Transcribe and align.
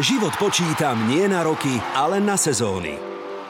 Život 0.00 0.32
počítam 0.40 1.04
nie 1.04 1.28
na 1.28 1.44
roky, 1.44 1.76
ale 1.92 2.16
na 2.16 2.32
sezóny. 2.40 2.96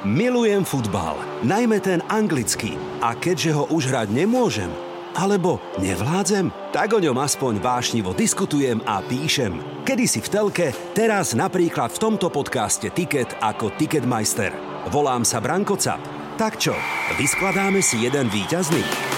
Milujem 0.03 0.67
futbal, 0.67 1.15
najmä 1.47 1.79
ten 1.79 2.03
anglický. 2.11 2.75
A 2.99 3.15
keďže 3.15 3.55
ho 3.55 3.71
už 3.71 3.87
hrať 3.87 4.11
nemôžem, 4.11 4.67
alebo 5.15 5.63
nevládzem, 5.79 6.51
tak 6.75 6.99
o 6.99 6.99
ňom 6.99 7.15
aspoň 7.23 7.63
vášnivo 7.63 8.11
diskutujem 8.11 8.83
a 8.83 8.99
píšem. 9.07 9.55
Kedy 9.87 10.05
si 10.11 10.19
v 10.19 10.29
telke, 10.35 10.67
teraz 10.99 11.39
napríklad 11.39 11.95
v 11.95 12.11
tomto 12.11 12.27
podcaste 12.27 12.91
Ticket 12.91 13.39
ako 13.39 13.71
Ticketmeister. 13.79 14.51
Volám 14.91 15.23
sa 15.23 15.39
Branko 15.39 15.79
Cap. 15.79 16.03
Tak 16.43 16.59
čo, 16.59 16.75
vyskladáme 17.23 17.79
si 17.79 18.03
jeden 18.03 18.27
výťazný? 18.27 19.12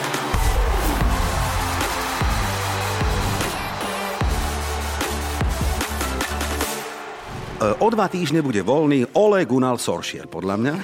O 7.73 7.89
dva 7.89 8.07
týždne 8.13 8.45
bude 8.45 8.61
voľný 8.61 9.17
Ole 9.17 9.49
Gunnar 9.49 9.81
Soršier, 9.81 10.29
podľa 10.29 10.55
mňa. 10.61 10.75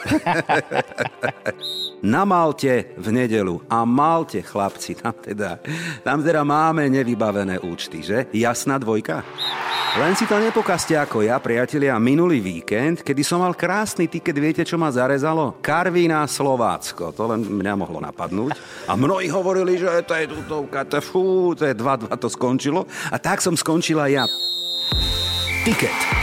Na 2.14 2.24
Malte 2.24 2.96
v 2.96 3.06
nedelu. 3.12 3.60
A 3.68 3.84
Malte, 3.84 4.40
chlapci, 4.40 4.96
tam 4.96 5.12
teda, 5.12 5.60
tam 6.00 6.24
teda 6.24 6.40
máme 6.40 6.88
nevybavené 6.88 7.60
účty, 7.60 8.00
že? 8.00 8.32
Jasná 8.32 8.80
dvojka? 8.80 9.20
Len 9.98 10.14
si 10.14 10.22
to 10.24 10.38
nepokazte 10.38 10.94
ako 10.94 11.26
ja, 11.26 11.42
priatelia, 11.42 11.98
minulý 11.98 12.38
víkend, 12.38 13.02
kedy 13.02 13.26
som 13.26 13.42
mal 13.42 13.58
krásny 13.58 14.06
tiket, 14.06 14.38
viete, 14.38 14.62
čo 14.62 14.78
ma 14.78 14.86
zarezalo? 14.88 15.58
Karvína 15.58 16.24
Slovácko. 16.30 17.10
To 17.10 17.26
len 17.34 17.42
mňa 17.42 17.74
mohlo 17.74 17.98
napadnúť. 17.98 18.54
A 18.86 18.94
mnohí 18.94 19.26
hovorili, 19.26 19.82
že 19.82 19.90
to 20.06 20.14
je 20.14 20.30
tutovka, 20.30 20.86
to, 20.86 21.02
fú, 21.02 21.52
to 21.58 21.66
je 21.66 21.74
2-2, 21.74 22.06
to 22.22 22.30
skončilo. 22.30 22.86
A 23.10 23.18
tak 23.18 23.42
som 23.42 23.58
skončila 23.58 24.06
ja. 24.06 24.30
Tiket. 25.66 26.19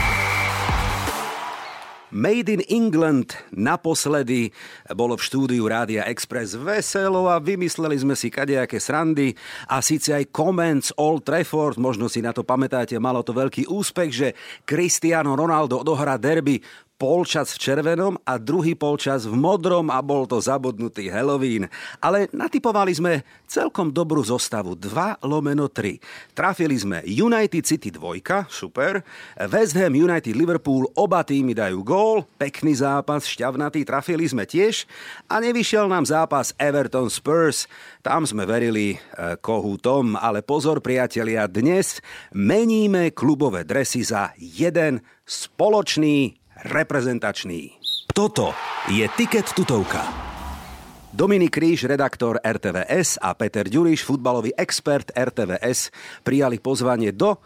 Made 2.18 2.50
in 2.50 2.66
England 2.66 3.38
naposledy 3.54 4.50
bolo 4.98 5.14
v 5.14 5.22
štúdiu 5.22 5.70
Rádia 5.70 6.02
Express 6.10 6.58
veselo 6.58 7.30
a 7.30 7.38
vymysleli 7.38 7.94
sme 7.94 8.18
si 8.18 8.34
kadejaké 8.34 8.82
srandy 8.82 9.38
a 9.70 9.86
síce 9.86 10.18
aj 10.18 10.34
Comments 10.34 10.90
Old 10.98 11.30
Trafford, 11.30 11.78
možno 11.78 12.10
si 12.10 12.26
na 12.26 12.34
to 12.34 12.42
pamätáte, 12.42 12.98
malo 12.98 13.22
to 13.22 13.38
veľký 13.38 13.70
úspech, 13.70 14.10
že 14.10 14.28
Cristiano 14.66 15.38
Ronaldo 15.38 15.86
odohrá 15.86 16.18
derby 16.18 16.58
polčas 16.98 17.54
v 17.54 17.62
červenom 17.62 18.18
a 18.26 18.42
druhý 18.42 18.74
polčas 18.74 19.30
v 19.30 19.38
modrom 19.38 19.94
a 19.94 20.02
bol 20.02 20.26
to 20.26 20.42
zabudnutý 20.42 21.14
Halloween. 21.14 21.70
Ale 22.02 22.26
natypovali 22.34 22.90
sme 22.90 23.14
celkom 23.46 23.94
dobrú 23.94 24.26
zostavu 24.26 24.74
2 24.74 25.22
lomeno 25.22 25.70
3. 25.70 26.34
Trafili 26.34 26.74
sme 26.74 27.06
United 27.06 27.64
City 27.64 27.94
2, 27.94 28.50
super. 28.50 29.06
West 29.48 29.78
Ham 29.78 29.94
United 29.94 30.34
Liverpool, 30.34 30.90
oba 30.98 31.22
týmy 31.22 31.54
dajú 31.54 31.86
gól, 31.86 32.26
pekný 32.42 32.74
zápas, 32.74 33.30
šťavnatý, 33.30 33.86
trafili 33.86 34.26
sme 34.26 34.50
tiež. 34.50 34.90
A 35.30 35.38
nevyšiel 35.38 35.86
nám 35.86 36.10
zápas 36.10 36.58
Everton 36.58 37.14
Spurs, 37.14 37.70
tam 38.02 38.26
sme 38.26 38.50
verili 38.50 38.98
e, 38.98 38.98
kohútom, 39.38 40.18
ale 40.18 40.42
pozor 40.42 40.82
priatelia, 40.82 41.46
dnes 41.46 42.02
meníme 42.34 43.14
klubové 43.14 43.62
dresy 43.62 44.02
za 44.02 44.34
jeden 44.42 45.06
spoločný 45.28 46.47
reprezentačný. 46.66 47.78
Toto 48.10 48.56
je 48.90 49.06
Tiket 49.14 49.54
tutovka. 49.54 50.02
Dominik 51.18 51.58
Ríš, 51.58 51.90
redaktor 51.90 52.38
RTVS 52.44 53.18
a 53.18 53.34
Peter 53.34 53.66
Ďuriš, 53.66 54.06
futbalový 54.06 54.54
expert 54.54 55.10
RTVS, 55.18 55.90
prijali 56.22 56.62
pozvanie 56.62 57.10
do 57.10 57.42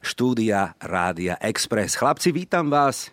štúdia 0.00 0.72
Rádia 0.80 1.36
Express. 1.36 2.00
Chlapci, 2.00 2.32
vítam 2.32 2.72
vás. 2.72 3.12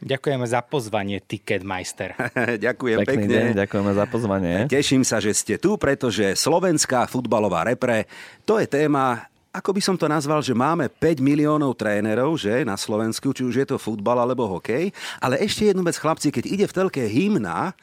Ďakujeme 0.00 0.46
za 0.48 0.64
pozvanie, 0.64 1.20
Ticketmeister. 1.20 2.16
Ďakujem 2.66 2.98
Pekný 3.04 3.28
pekne. 3.28 3.36
Deň, 3.36 3.48
ďakujeme 3.54 3.92
za 3.92 4.04
pozvanie. 4.08 4.54
Teším 4.66 5.04
sa, 5.04 5.20
že 5.20 5.30
ste 5.36 5.60
tu, 5.60 5.76
pretože 5.76 6.34
slovenská 6.34 7.06
futbalová 7.06 7.68
repre, 7.68 8.08
to 8.48 8.58
je 8.58 8.66
téma, 8.66 9.29
ako 9.50 9.74
by 9.74 9.82
som 9.82 9.98
to 9.98 10.06
nazval, 10.06 10.38
že 10.38 10.54
máme 10.54 10.86
5 10.86 11.18
miliónov 11.18 11.74
trénerov, 11.74 12.38
že 12.38 12.62
na 12.62 12.78
Slovensku, 12.78 13.34
či 13.34 13.42
už 13.42 13.54
je 13.58 13.66
to 13.66 13.82
futbal 13.82 14.14
alebo 14.22 14.46
hokej. 14.46 14.94
Ale 15.18 15.42
ešte 15.42 15.66
jednu 15.66 15.82
vec, 15.82 15.98
chlapci, 15.98 16.30
keď 16.30 16.44
ide 16.46 16.66
v 16.70 16.76
telke 16.76 17.02
hymna, 17.02 17.74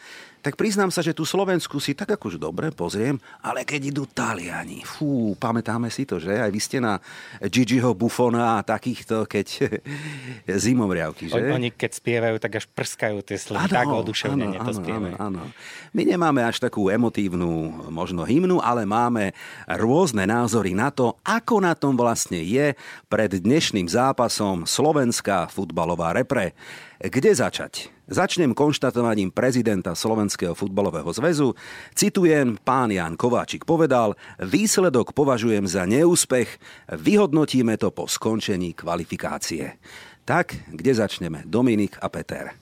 tak 0.47 0.55
priznám 0.55 0.87
sa, 0.95 1.03
že 1.03 1.11
tú 1.11 1.27
Slovensku 1.27 1.75
si 1.83 1.91
tak 1.91 2.15
akož 2.15 2.39
dobre 2.39 2.71
pozriem, 2.71 3.19
ale 3.43 3.67
keď 3.67 3.91
idú 3.91 4.07
Taliani, 4.07 4.79
fú, 4.87 5.35
pamätáme 5.35 5.91
si 5.91 6.07
to, 6.07 6.23
že? 6.23 6.39
Aj 6.39 6.47
vy 6.47 6.55
ste 6.55 6.79
na 6.79 7.03
Gigiho 7.43 7.91
Buffona 7.91 8.55
a 8.55 8.63
takýchto, 8.63 9.27
keď 9.27 9.67
zimomriavky, 10.63 11.27
že? 11.27 11.51
Oni 11.51 11.67
keď 11.67 11.91
spievajú, 11.99 12.35
tak 12.39 12.63
až 12.63 12.65
prskajú 12.71 13.19
tie 13.27 13.35
slovy, 13.35 13.67
tak 13.67 13.91
oduševnene 13.91 14.55
to 14.63 14.71
spievajú. 14.71 15.19
Áno, 15.19 15.43
áno. 15.43 15.51
My 15.91 16.07
nemáme 16.07 16.39
až 16.47 16.63
takú 16.63 16.87
emotívnu 16.87 17.83
možno 17.91 18.23
hymnu, 18.23 18.63
ale 18.63 18.87
máme 18.87 19.35
rôzne 19.67 20.23
názory 20.23 20.71
na 20.71 20.95
to, 20.95 21.19
ako 21.27 21.59
na 21.59 21.75
tom 21.75 21.99
vlastne 21.99 22.39
je 22.39 22.71
pred 23.11 23.35
dnešným 23.35 23.91
zápasom 23.91 24.63
slovenská 24.63 25.51
futbalová 25.51 26.15
repre. 26.15 26.55
Kde 27.03 27.35
začať? 27.35 27.96
Začnem 28.07 28.55
konštatovaním 28.55 29.35
prezidenta 29.35 29.91
Slovenského 29.91 30.55
futbalového 30.55 31.11
zväzu. 31.11 31.59
Citujem, 31.91 32.55
pán 32.55 32.87
Jan 32.87 33.19
Kováčik 33.19 33.67
povedal, 33.67 34.15
výsledok 34.39 35.11
považujem 35.11 35.67
za 35.67 35.83
neúspech, 35.83 36.47
vyhodnotíme 36.87 37.75
to 37.75 37.91
po 37.91 38.07
skončení 38.07 38.71
kvalifikácie. 38.71 39.75
Tak, 40.23 40.55
kde 40.71 40.91
začneme? 40.95 41.43
Dominik 41.43 41.99
a 41.99 42.07
Peter. 42.07 42.55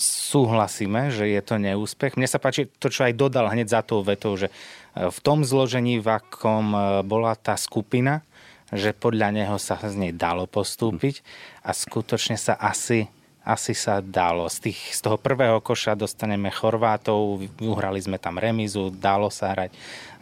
Súhlasíme, 0.00 1.12
že 1.12 1.28
je 1.28 1.40
to 1.44 1.60
neúspech. 1.60 2.16
Mne 2.16 2.32
sa 2.32 2.40
páči 2.40 2.72
to, 2.80 2.88
čo 2.88 3.04
aj 3.04 3.12
dodal 3.12 3.52
hneď 3.52 3.76
za 3.76 3.84
tou 3.84 4.00
vetou, 4.00 4.40
že 4.40 4.48
v 4.96 5.18
tom 5.20 5.44
zložení, 5.44 6.00
v 6.00 6.16
akom 6.16 6.72
bola 7.04 7.36
tá 7.36 7.60
skupina, 7.60 8.24
že 8.72 8.96
podľa 8.96 9.36
neho 9.36 9.60
sa 9.60 9.76
z 9.76 10.00
nej 10.00 10.12
dalo 10.16 10.48
postúpiť 10.48 11.20
a 11.60 11.76
skutočne 11.76 12.40
sa 12.40 12.56
asi 12.56 13.12
asi 13.46 13.78
sa 13.78 14.02
dalo. 14.02 14.50
Z, 14.50 14.66
tých, 14.66 14.80
z 14.90 15.00
toho 15.06 15.14
prvého 15.14 15.62
koša 15.62 15.94
dostaneme 15.94 16.50
Chorvátov, 16.50 17.46
uhrali 17.62 18.02
sme 18.02 18.18
tam 18.18 18.42
remizu, 18.42 18.90
dalo 18.90 19.30
sa 19.30 19.54
hrať, 19.54 19.70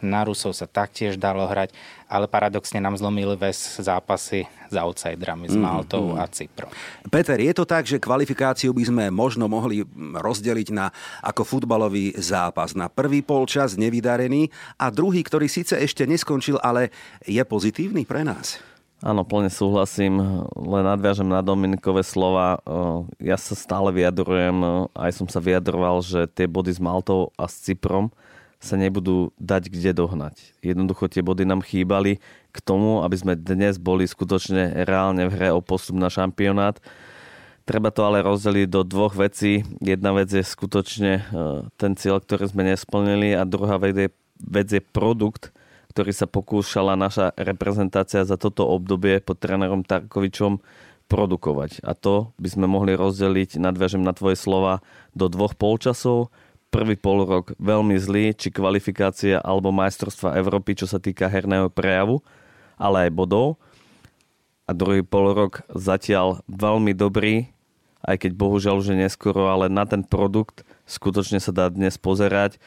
na 0.05 0.21
Rusov 0.21 0.53
sa 0.53 0.69
taktiež 0.69 1.17
dalo 1.17 1.49
hrať, 1.49 1.73
ale 2.05 2.29
paradoxne 2.29 2.77
nám 2.77 2.93
zlomili 2.93 3.33
ves 3.33 3.81
zápasy 3.81 4.45
s 4.69 4.75
outsiderami, 4.77 5.49
s 5.49 5.57
mhm, 5.57 5.63
Maltou 5.65 6.13
mm-hmm. 6.13 6.21
a 6.21 6.29
Cyprom. 6.29 6.71
Peter, 7.09 7.41
je 7.41 7.53
to 7.57 7.65
tak, 7.65 7.89
že 7.89 7.97
kvalifikáciu 7.97 8.69
by 8.69 8.83
sme 8.85 9.03
možno 9.09 9.49
mohli 9.49 9.81
rozdeliť 9.97 10.69
na 10.69 10.93
ako 11.25 11.41
futbalový 11.41 12.13
zápas. 12.21 12.77
Na 12.77 12.93
prvý 12.93 13.25
polčas 13.25 13.73
nevydarený 13.73 14.53
a 14.77 14.93
druhý, 14.93 15.25
ktorý 15.25 15.49
síce 15.49 15.73
ešte 15.81 16.05
neskončil, 16.05 16.61
ale 16.61 16.93
je 17.25 17.41
pozitívny 17.41 18.05
pre 18.05 18.21
nás? 18.21 18.61
Áno, 19.03 19.27
plne 19.27 19.51
súhlasím, 19.51 20.17
len 20.55 20.83
nadviažem 20.87 21.27
na 21.27 21.43
Dominikové 21.43 21.99
slova. 21.99 22.63
Ja 23.19 23.35
sa 23.35 23.51
stále 23.51 23.91
vyjadrujem, 23.91 24.87
aj 24.95 25.11
som 25.11 25.27
sa 25.27 25.43
vyjadroval, 25.43 25.99
že 25.99 26.31
tie 26.31 26.47
body 26.47 26.71
s 26.71 26.79
Maltou 26.79 27.35
a 27.35 27.51
s 27.51 27.59
Cyprom 27.59 28.15
sa 28.55 28.79
nebudú 28.79 29.35
dať 29.35 29.67
kde 29.67 29.91
dohnať. 29.93 30.39
Jednoducho 30.63 31.11
tie 31.11 31.19
body 31.21 31.43
nám 31.43 31.61
chýbali 31.61 32.23
k 32.49 32.57
tomu, 32.63 33.03
aby 33.03 33.13
sme 33.19 33.33
dnes 33.35 33.75
boli 33.77 34.07
skutočne 34.07 34.87
reálne 34.87 35.27
v 35.27 35.35
hre 35.37 35.49
o 35.51 35.59
postup 35.59 35.99
na 35.99 36.07
šampionát. 36.07 36.79
Treba 37.67 37.91
to 37.91 38.07
ale 38.07 38.23
rozdeliť 38.23 38.67
do 38.71 38.81
dvoch 38.87 39.13
vecí. 39.13 39.67
Jedna 39.83 40.15
vec 40.15 40.31
je 40.31 40.41
skutočne 40.41 41.27
ten 41.77 41.93
cieľ, 41.99 42.23
ktorý 42.23 42.47
sme 42.47 42.63
nesplnili 42.73 43.35
a 43.35 43.43
druhá 43.43 43.75
vec 43.75 43.97
je, 43.97 44.09
vec 44.39 44.71
je 44.71 44.81
produkt, 44.81 45.51
ktorý 45.95 46.11
sa 46.11 46.27
pokúšala 46.27 46.99
naša 46.99 47.31
reprezentácia 47.39 48.27
za 48.27 48.35
toto 48.35 48.67
obdobie 48.67 49.23
pod 49.23 49.39
trénerom 49.39 49.87
Tarkovičom 49.87 50.59
produkovať. 51.07 51.79
A 51.87 51.95
to 51.95 52.35
by 52.35 52.51
sme 52.51 52.67
mohli 52.67 52.99
rozdeliť, 52.99 53.55
nadviažem 53.55 54.03
na 54.03 54.11
tvoje 54.11 54.35
slova, 54.35 54.83
do 55.15 55.31
dvoch 55.31 55.55
polčasov. 55.55 56.35
Prvý 56.67 56.99
rok 56.99 57.55
veľmi 57.55 57.95
zlý, 57.95 58.35
či 58.35 58.51
kvalifikácia 58.51 59.39
alebo 59.39 59.71
majstrovstva 59.71 60.35
Európy, 60.35 60.75
čo 60.75 60.83
sa 60.83 60.99
týka 60.99 61.31
herného 61.31 61.71
prejavu, 61.71 62.19
ale 62.75 63.07
aj 63.07 63.15
bodov. 63.15 63.55
A 64.67 64.75
druhý 64.75 64.99
rok 65.07 65.63
zatiaľ 65.71 66.43
veľmi 66.51 66.91
dobrý, 66.91 67.55
aj 68.03 68.27
keď 68.27 68.31
bohužiaľ 68.35 68.83
už 68.83 68.99
neskoro, 68.99 69.47
ale 69.47 69.71
na 69.71 69.87
ten 69.87 70.03
produkt 70.03 70.67
skutočne 70.83 71.39
sa 71.39 71.55
dá 71.55 71.71
dnes 71.71 71.95
pozerať 71.95 72.59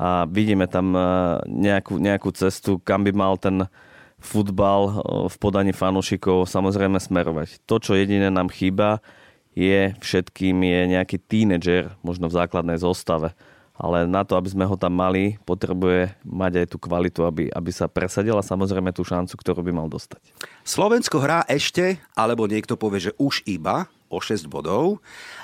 a 0.00 0.24
vidíme 0.24 0.64
tam 0.64 0.96
e, 0.96 1.00
nejakú, 1.44 2.00
nejakú 2.00 2.32
cestu, 2.32 2.80
kam 2.80 3.04
by 3.04 3.12
mal 3.12 3.36
ten 3.36 3.68
futbal 4.16 4.80
e, 4.88 4.92
v 5.28 5.36
podaní 5.36 5.76
fanúšikov 5.76 6.48
samozrejme 6.48 6.96
smerovať. 6.96 7.60
To, 7.68 7.76
čo 7.76 7.92
jediné 7.92 8.32
nám 8.32 8.48
chýba, 8.48 9.04
je 9.52 9.92
všetkým 10.00 10.56
je 10.56 10.80
nejaký 10.96 11.20
tínedžer, 11.20 11.92
možno 12.00 12.32
v 12.32 12.36
základnej 12.40 12.80
zostave. 12.80 13.36
ale 13.80 14.04
na 14.04 14.24
to, 14.28 14.36
aby 14.36 14.48
sme 14.52 14.68
ho 14.68 14.76
tam 14.76 14.92
mali, 14.92 15.40
potrebuje 15.48 16.12
mať 16.20 16.52
aj 16.64 16.66
tú 16.68 16.76
kvalitu, 16.76 17.24
aby, 17.24 17.48
aby 17.48 17.70
sa 17.72 17.88
presadil 17.88 18.36
a 18.36 18.44
samozrejme 18.44 18.92
tú 18.92 19.04
šancu, 19.04 19.36
ktorú 19.40 19.64
by 19.64 19.72
mal 19.72 19.88
dostať. 19.88 20.20
Slovensko 20.68 21.16
hrá 21.16 21.48
ešte, 21.48 21.96
alebo 22.12 22.44
niekto 22.44 22.76
povie, 22.76 23.08
že 23.08 23.12
už 23.16 23.40
iba 23.48 23.88
o 24.10 24.18
6 24.18 24.50
bodov 24.50 24.98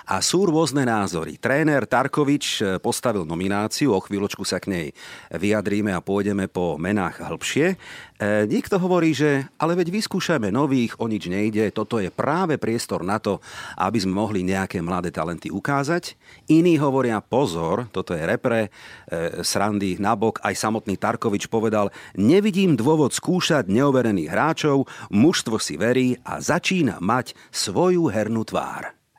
a 0.07 0.19
sú 0.19 0.51
rôzne 0.51 0.83
názory. 0.83 1.39
Tréner 1.39 1.87
Tarkovič 1.87 2.45
eh, 2.61 2.67
postavil 2.83 3.23
nomináciu, 3.23 3.95
o 3.95 4.03
chvíľočku 4.03 4.43
sa 4.43 4.59
k 4.59 4.69
nej 4.69 4.87
vyjadríme 5.31 5.95
a 5.95 6.05
pôjdeme 6.05 6.51
po 6.51 6.75
menách 6.77 7.23
hĺbšie. 7.23 7.79
E, 8.17 8.49
niekto 8.49 8.81
hovorí, 8.81 9.13
že 9.13 9.45
ale 9.61 9.77
veď 9.77 9.93
vyskúšame 9.93 10.49
nových, 10.49 10.97
o 10.97 11.05
nič 11.05 11.29
nejde, 11.29 11.69
toto 11.69 12.01
je 12.01 12.09
práve 12.09 12.57
priestor 12.57 13.05
na 13.05 13.21
to, 13.21 13.45
aby 13.77 14.01
sme 14.01 14.17
mohli 14.17 14.41
nejaké 14.41 14.81
mladé 14.81 15.13
talenty 15.13 15.53
ukázať. 15.53 16.17
Iní 16.49 16.81
hovoria 16.81 17.21
pozor, 17.21 17.93
toto 17.93 18.17
je 18.17 18.25
repre, 18.25 18.73
e, 19.13 19.45
srandy 19.45 20.01
nabok, 20.01 20.41
aj 20.41 20.57
samotný 20.57 20.97
Tarkovič 20.97 21.53
povedal, 21.53 21.93
nevidím 22.17 22.73
dôvod 22.73 23.13
skúšať 23.13 23.69
neoverených 23.69 24.33
hráčov, 24.33 24.89
mužstvo 25.13 25.61
si 25.61 25.77
verí 25.77 26.17
a 26.25 26.41
začína 26.41 26.97
mať 27.05 27.37
svoju 27.53 28.09
hernú 28.09 28.49
tvár. 28.49 28.56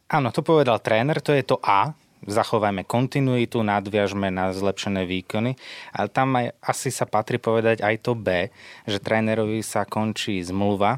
Áno, 0.07 0.31
to 0.31 0.41
povedal 0.41 0.79
tréner, 0.79 1.19
to 1.19 1.35
je 1.35 1.43
to 1.43 1.59
A, 1.61 1.91
zachovajme 2.25 2.87
kontinuitu, 2.87 3.61
nadviažme 3.61 4.33
na 4.33 4.49
zlepšené 4.55 5.05
výkony, 5.05 5.59
ale 5.93 6.07
tam 6.09 6.33
aj 6.39 6.55
asi 6.63 6.89
sa 6.89 7.05
patrí 7.05 7.37
povedať 7.37 7.85
aj 7.85 7.95
to 8.01 8.17
B, 8.17 8.49
že 8.89 8.97
trénerovi 8.97 9.61
sa 9.61 9.85
končí 9.85 10.41
zmluva 10.41 10.97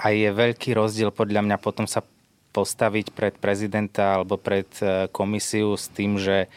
a 0.00 0.06
je 0.14 0.30
veľký 0.32 0.72
rozdiel 0.72 1.12
podľa 1.12 1.44
mňa 1.44 1.56
potom 1.60 1.84
sa 1.84 2.00
postaviť 2.50 3.14
pred 3.14 3.34
prezidenta 3.38 4.18
alebo 4.18 4.34
pred 4.34 4.66
e, 4.82 5.06
komisiu 5.14 5.78
s 5.78 5.86
tým, 5.86 6.18
že 6.18 6.50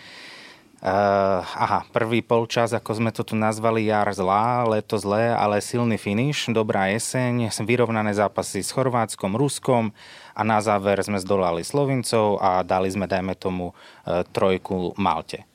Uh, 0.83 1.39
aha, 1.39 1.87
prvý 1.95 2.19
polčas, 2.19 2.75
ako 2.75 2.99
sme 2.99 3.15
to 3.15 3.23
tu 3.23 3.39
nazvali, 3.39 3.87
jar 3.87 4.11
zlá, 4.11 4.67
leto 4.67 4.99
zlé, 4.99 5.31
ale 5.31 5.63
silný 5.63 5.95
finish, 5.95 6.51
dobrá 6.51 6.91
jeseň, 6.91 7.55
vyrovnané 7.63 8.11
zápasy 8.11 8.59
s 8.59 8.75
Chorvátskom, 8.75 9.39
Ruskom 9.39 9.95
a 10.35 10.43
na 10.43 10.59
záver 10.59 10.99
sme 10.99 11.23
zdolali 11.23 11.63
Slovincov 11.63 12.35
a 12.43 12.67
dali 12.67 12.91
sme, 12.91 13.07
dajme 13.07 13.31
tomu, 13.39 13.71
uh, 13.71 14.27
trojku 14.35 14.91
Malte. 14.99 15.47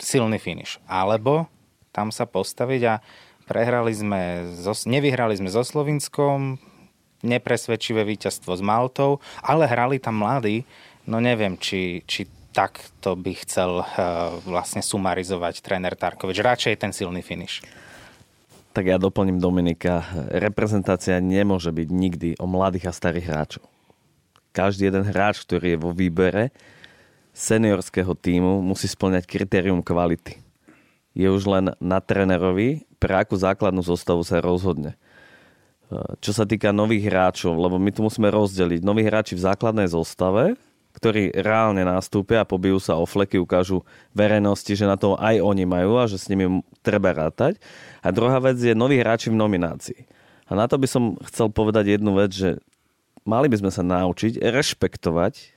Silný 0.00 0.40
finish. 0.40 0.80
Alebo 0.88 1.44
tam 1.92 2.08
sa 2.08 2.24
postaviť 2.24 2.82
a 2.88 3.04
prehrali 3.44 3.92
sme, 3.92 4.48
so, 4.64 4.72
nevyhrali 4.88 5.36
sme 5.36 5.52
so 5.52 5.60
Slovinskom, 5.60 6.56
nepresvedčivé 7.20 8.00
víťazstvo 8.08 8.56
s 8.56 8.64
Maltou, 8.64 9.20
ale 9.44 9.68
hrali 9.68 10.00
tam 10.00 10.24
mladí, 10.24 10.64
no 11.04 11.20
neviem, 11.20 11.60
či, 11.60 12.00
či 12.08 12.39
tak 12.50 12.82
to 12.98 13.14
by 13.14 13.32
chcel 13.38 13.82
uh, 13.82 13.86
vlastne 14.42 14.82
sumarizovať 14.82 15.62
tréner 15.62 15.94
Tarkovič. 15.94 16.42
Radšej 16.42 16.74
ten 16.82 16.90
silný 16.90 17.22
finish. 17.22 17.62
Tak 18.70 18.86
ja 18.86 19.02
doplním 19.02 19.42
Dominika. 19.42 20.06
Reprezentácia 20.30 21.18
nemôže 21.18 21.74
byť 21.74 21.88
nikdy 21.90 22.28
o 22.38 22.46
mladých 22.46 22.90
a 22.90 22.92
starých 22.94 23.26
hráčov. 23.26 23.64
Každý 24.54 24.90
jeden 24.90 25.06
hráč, 25.06 25.42
ktorý 25.42 25.74
je 25.74 25.78
vo 25.78 25.90
výbere 25.90 26.54
seniorského 27.34 28.14
týmu, 28.18 28.62
musí 28.62 28.90
splňať 28.90 29.26
kritérium 29.26 29.82
kvality. 29.82 30.38
Je 31.14 31.26
už 31.26 31.42
len 31.50 31.74
na 31.82 31.98
trénerovi, 31.98 32.86
pre 33.02 33.18
akú 33.18 33.34
základnú 33.34 33.82
zostavu 33.82 34.22
sa 34.22 34.38
rozhodne. 34.38 34.94
Čo 36.22 36.30
sa 36.30 36.46
týka 36.46 36.70
nových 36.70 37.10
hráčov, 37.10 37.58
lebo 37.58 37.74
my 37.74 37.90
tu 37.90 38.06
musíme 38.06 38.30
rozdeliť. 38.30 38.86
Noví 38.86 39.02
hráči 39.02 39.34
v 39.34 39.42
základnej 39.42 39.90
zostave, 39.90 40.54
ktorí 40.90 41.30
reálne 41.32 41.86
nastúpia 41.86 42.42
a 42.42 42.48
pobijú 42.48 42.82
sa 42.82 42.98
o 42.98 43.06
fleky, 43.06 43.38
ukážu 43.38 43.86
verejnosti, 44.10 44.74
že 44.74 44.86
na 44.86 44.98
to 44.98 45.14
aj 45.16 45.38
oni 45.38 45.64
majú 45.64 45.96
a 46.02 46.10
že 46.10 46.18
s 46.18 46.26
nimi 46.26 46.60
treba 46.82 47.14
rátať. 47.14 47.62
A 48.02 48.10
druhá 48.10 48.42
vec 48.42 48.58
je 48.58 48.74
noví 48.74 48.98
hráči 48.98 49.30
v 49.30 49.38
nominácii. 49.38 50.00
A 50.50 50.58
na 50.58 50.66
to 50.66 50.76
by 50.82 50.90
som 50.90 51.14
chcel 51.30 51.46
povedať 51.46 51.94
jednu 51.94 52.18
vec, 52.18 52.34
že 52.34 52.58
mali 53.22 53.46
by 53.46 53.62
sme 53.62 53.70
sa 53.70 53.86
naučiť 53.86 54.42
rešpektovať 54.42 55.54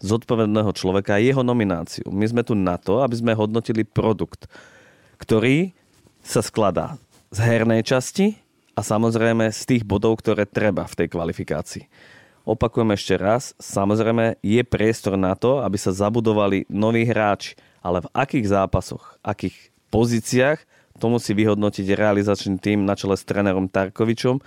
zodpovedného 0.00 0.70
človeka 0.72 1.18
a 1.18 1.22
jeho 1.22 1.44
nomináciu. 1.44 2.08
My 2.08 2.24
sme 2.24 2.46
tu 2.46 2.56
na 2.56 2.80
to, 2.80 3.04
aby 3.04 3.20
sme 3.20 3.36
hodnotili 3.36 3.84
produkt, 3.84 4.48
ktorý 5.20 5.76
sa 6.24 6.40
skladá 6.40 6.96
z 7.34 7.38
hernej 7.44 7.84
časti 7.84 8.40
a 8.78 8.80
samozrejme 8.80 9.52
z 9.52 9.62
tých 9.66 9.82
bodov, 9.84 10.24
ktoré 10.24 10.48
treba 10.48 10.88
v 10.88 11.04
tej 11.04 11.08
kvalifikácii. 11.12 11.84
Opakujem 12.48 12.96
ešte 12.96 13.20
raz, 13.20 13.52
samozrejme 13.60 14.40
je 14.40 14.62
priestor 14.64 15.20
na 15.20 15.36
to, 15.36 15.60
aby 15.60 15.76
sa 15.76 15.92
zabudovali 15.92 16.64
noví 16.72 17.04
hráči, 17.04 17.52
ale 17.84 18.00
v 18.00 18.12
akých 18.16 18.46
zápasoch, 18.48 19.20
akých 19.20 19.56
pozíciách, 19.92 20.58
to 20.96 21.06
musí 21.08 21.32
vyhodnotiť 21.36 21.86
realizačný 21.96 22.56
tým 22.60 22.84
na 22.84 22.96
čele 22.96 23.16
s 23.16 23.24
trénerom 23.24 23.68
Tarkovičom 23.68 24.40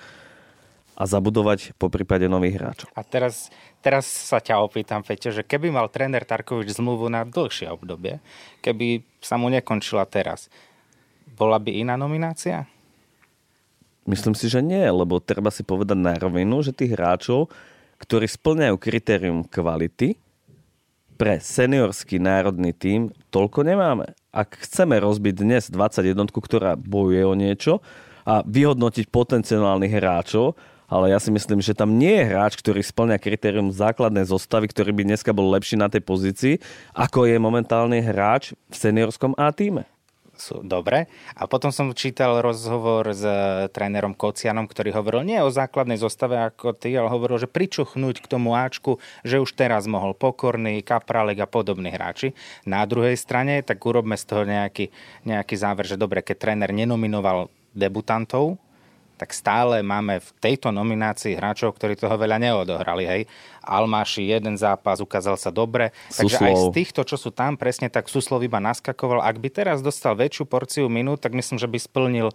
a 0.93 1.03
zabudovať 1.09 1.73
po 1.77 1.89
prípade 1.89 2.29
nových 2.29 2.61
hráčov. 2.61 2.87
A 2.93 3.01
teraz, 3.01 3.49
teraz 3.81 4.05
sa 4.05 4.37
ťa 4.37 4.61
opýtam, 4.61 5.01
Peťo, 5.01 5.33
že 5.33 5.41
keby 5.41 5.73
mal 5.73 5.89
tréner 5.89 6.21
Tarkovič 6.21 6.77
zmluvu 6.77 7.09
na 7.09 7.25
dlhšie 7.25 7.69
obdobie, 7.73 8.21
keby 8.61 9.01
sa 9.17 9.41
mu 9.41 9.49
nekončila 9.49 10.05
teraz, 10.05 10.49
bola 11.33 11.57
by 11.57 11.81
iná 11.81 11.97
nominácia? 11.97 12.69
Myslím 14.05 14.37
si, 14.37 14.51
že 14.51 14.61
nie, 14.61 14.83
lebo 14.83 15.17
treba 15.23 15.49
si 15.49 15.65
povedať 15.65 15.97
na 15.97 16.13
rovinu, 16.13 16.61
že 16.61 16.75
tých 16.75 16.93
hráčov 16.93 17.49
ktorí 18.03 18.27
splňajú 18.27 18.75
kritérium 18.75 19.47
kvality, 19.47 20.19
pre 21.13 21.39
seniorský 21.39 22.19
národný 22.19 22.75
tím 22.75 23.13
toľko 23.31 23.63
nemáme. 23.63 24.11
Ak 24.33 24.59
chceme 24.65 24.97
rozbiť 24.99 25.45
dnes 25.45 25.63
21, 25.69 26.19
ktorá 26.27 26.75
bojuje 26.75 27.23
o 27.23 27.37
niečo 27.37 27.79
a 28.27 28.41
vyhodnotiť 28.43 29.07
potenciálnych 29.07 29.93
hráčov, 29.93 30.57
ale 30.89 31.15
ja 31.15 31.17
si 31.23 31.31
myslím, 31.31 31.63
že 31.63 31.77
tam 31.77 31.95
nie 31.95 32.11
je 32.11 32.27
hráč, 32.27 32.59
ktorý 32.59 32.83
splňa 32.83 33.17
kritérium 33.21 33.71
základnej 33.71 34.27
zostavy, 34.27 34.67
ktorý 34.67 34.91
by 34.93 35.15
dneska 35.15 35.31
bol 35.31 35.47
lepší 35.53 35.79
na 35.79 35.87
tej 35.87 36.03
pozícii, 36.03 36.55
ako 36.91 37.29
je 37.29 37.37
momentálny 37.39 38.03
hráč 38.03 38.51
v 38.69 38.75
seniorskom 38.75 39.33
A 39.39 39.49
týme 39.55 39.92
sú 40.43 40.59
dobre. 40.59 41.07
A 41.39 41.47
potom 41.47 41.71
som 41.71 41.95
čítal 41.95 42.43
rozhovor 42.43 43.15
s 43.15 43.23
eh, 43.23 43.71
trénerom 43.71 44.11
Kocianom, 44.11 44.67
ktorý 44.67 44.91
hovoril 44.91 45.23
nie 45.23 45.39
o 45.39 45.47
základnej 45.47 45.95
zostave 45.95 46.35
ako 46.35 46.75
ty, 46.75 46.91
ale 46.99 47.07
hovoril, 47.07 47.39
že 47.39 47.47
pričuchnúť 47.47 48.19
k 48.19 48.27
tomu 48.27 48.59
Ačku, 48.59 48.99
že 49.23 49.39
už 49.39 49.55
teraz 49.55 49.87
mohol 49.87 50.11
Pokorný, 50.11 50.83
Kapralek 50.83 51.39
a 51.39 51.47
podobní 51.47 51.95
hráči. 51.95 52.35
Na 52.67 52.83
druhej 52.83 53.15
strane, 53.15 53.63
tak 53.63 53.79
urobme 53.79 54.19
z 54.19 54.25
toho 54.27 54.43
nejaký, 54.43 54.91
nejaký 55.23 55.55
záver, 55.55 55.87
že 55.87 55.95
dobre, 55.95 56.19
keď 56.19 56.51
tréner 56.51 56.75
nenominoval 56.75 57.47
debutantov, 57.71 58.59
tak 59.17 59.31
stále 59.31 59.85
máme 59.85 60.19
v 60.19 60.29
tejto 60.41 60.73
nominácii 60.73 61.37
hráčov, 61.37 61.77
ktorí 61.77 61.95
toho 61.95 62.17
veľa 62.17 62.41
neodohrali. 62.41 63.05
Hej. 63.05 63.21
Almáši 63.63 64.27
jeden 64.27 64.57
zápas, 64.59 64.99
ukázal 64.99 65.37
sa 65.37 65.53
dobre. 65.53 65.93
Takže 66.11 66.41
aj 66.41 66.55
z 66.57 66.65
týchto, 66.73 67.01
čo 67.05 67.15
sú 67.15 67.29
tam, 67.29 67.55
presne 67.55 67.87
tak 67.87 68.09
Suslov 68.09 68.41
iba 68.41 68.57
naskakoval. 68.57 69.23
Ak 69.23 69.37
by 69.37 69.49
teraz 69.53 69.79
dostal 69.85 70.17
väčšiu 70.17 70.49
porciu 70.49 70.85
minút, 70.89 71.21
tak 71.21 71.37
myslím, 71.37 71.61
že 71.61 71.69
by 71.69 71.77
splnil 71.79 72.27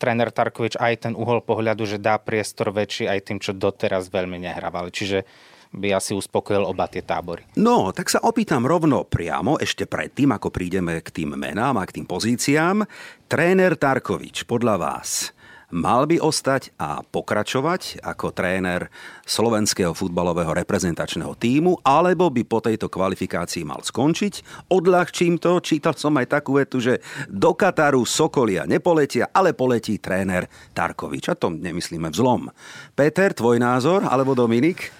tréner 0.00 0.32
Tarkovič 0.32 0.80
aj 0.80 1.10
ten 1.10 1.12
uhol 1.12 1.44
pohľadu, 1.44 1.84
že 1.84 2.00
dá 2.00 2.16
priestor 2.16 2.72
väčší 2.72 3.04
aj 3.04 3.20
tým, 3.28 3.38
čo 3.38 3.52
doteraz 3.52 4.08
veľmi 4.08 4.40
nehrávali. 4.40 4.88
Čiže 4.88 5.28
by 5.70 5.94
asi 5.94 6.18
uspokojil 6.18 6.66
oba 6.66 6.90
tie 6.90 7.04
tábory. 7.04 7.46
No, 7.54 7.94
tak 7.94 8.10
sa 8.10 8.18
opýtam 8.26 8.66
rovno 8.66 9.06
priamo, 9.06 9.54
ešte 9.54 9.86
predtým, 9.86 10.34
ako 10.34 10.50
prídeme 10.50 10.98
k 10.98 11.14
tým 11.14 11.38
menám 11.38 11.78
a 11.78 11.86
k 11.86 12.02
tým 12.02 12.06
pozíciám. 12.10 12.82
Tréner 13.30 13.78
Tarkovič, 13.78 14.50
podľa 14.50 14.74
vás, 14.82 15.30
mal 15.74 16.06
by 16.06 16.18
ostať 16.18 16.74
a 16.78 17.02
pokračovať 17.02 18.02
ako 18.02 18.34
tréner 18.34 18.90
slovenského 19.26 19.94
futbalového 19.94 20.50
reprezentačného 20.54 21.34
týmu, 21.38 21.78
alebo 21.86 22.28
by 22.30 22.42
po 22.46 22.58
tejto 22.62 22.90
kvalifikácii 22.90 23.62
mal 23.62 23.82
skončiť. 23.82 24.66
Odľahčím 24.70 25.38
to, 25.38 25.62
čítal 25.62 25.94
som 25.94 26.18
aj 26.18 26.40
takú 26.40 26.58
vetu, 26.58 26.82
že 26.82 26.98
do 27.30 27.54
Kataru 27.54 28.02
Sokolia 28.02 28.66
nepoletia, 28.66 29.30
ale 29.30 29.54
poletí 29.54 30.02
tréner 30.02 30.50
Tarkovič. 30.74 31.30
A 31.30 31.38
to 31.38 31.54
nemyslíme 31.54 32.10
vzlom. 32.10 32.50
Peter, 32.94 33.30
tvoj 33.30 33.62
názor, 33.62 34.02
alebo 34.06 34.34
Dominik? 34.34 34.90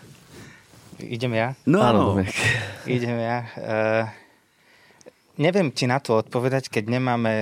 Idem 1.01 1.33
ja? 1.35 1.49
No, 1.67 1.81
Áno, 1.81 2.01
Dominik. 2.15 2.37
Idem 2.87 3.19
ja. 3.19 3.39
Uh, 3.57 4.05
neviem 5.41 5.73
ti 5.73 5.89
na 5.89 5.99
to 5.99 6.21
odpovedať, 6.21 6.69
keď 6.69 7.01
nemáme 7.01 7.33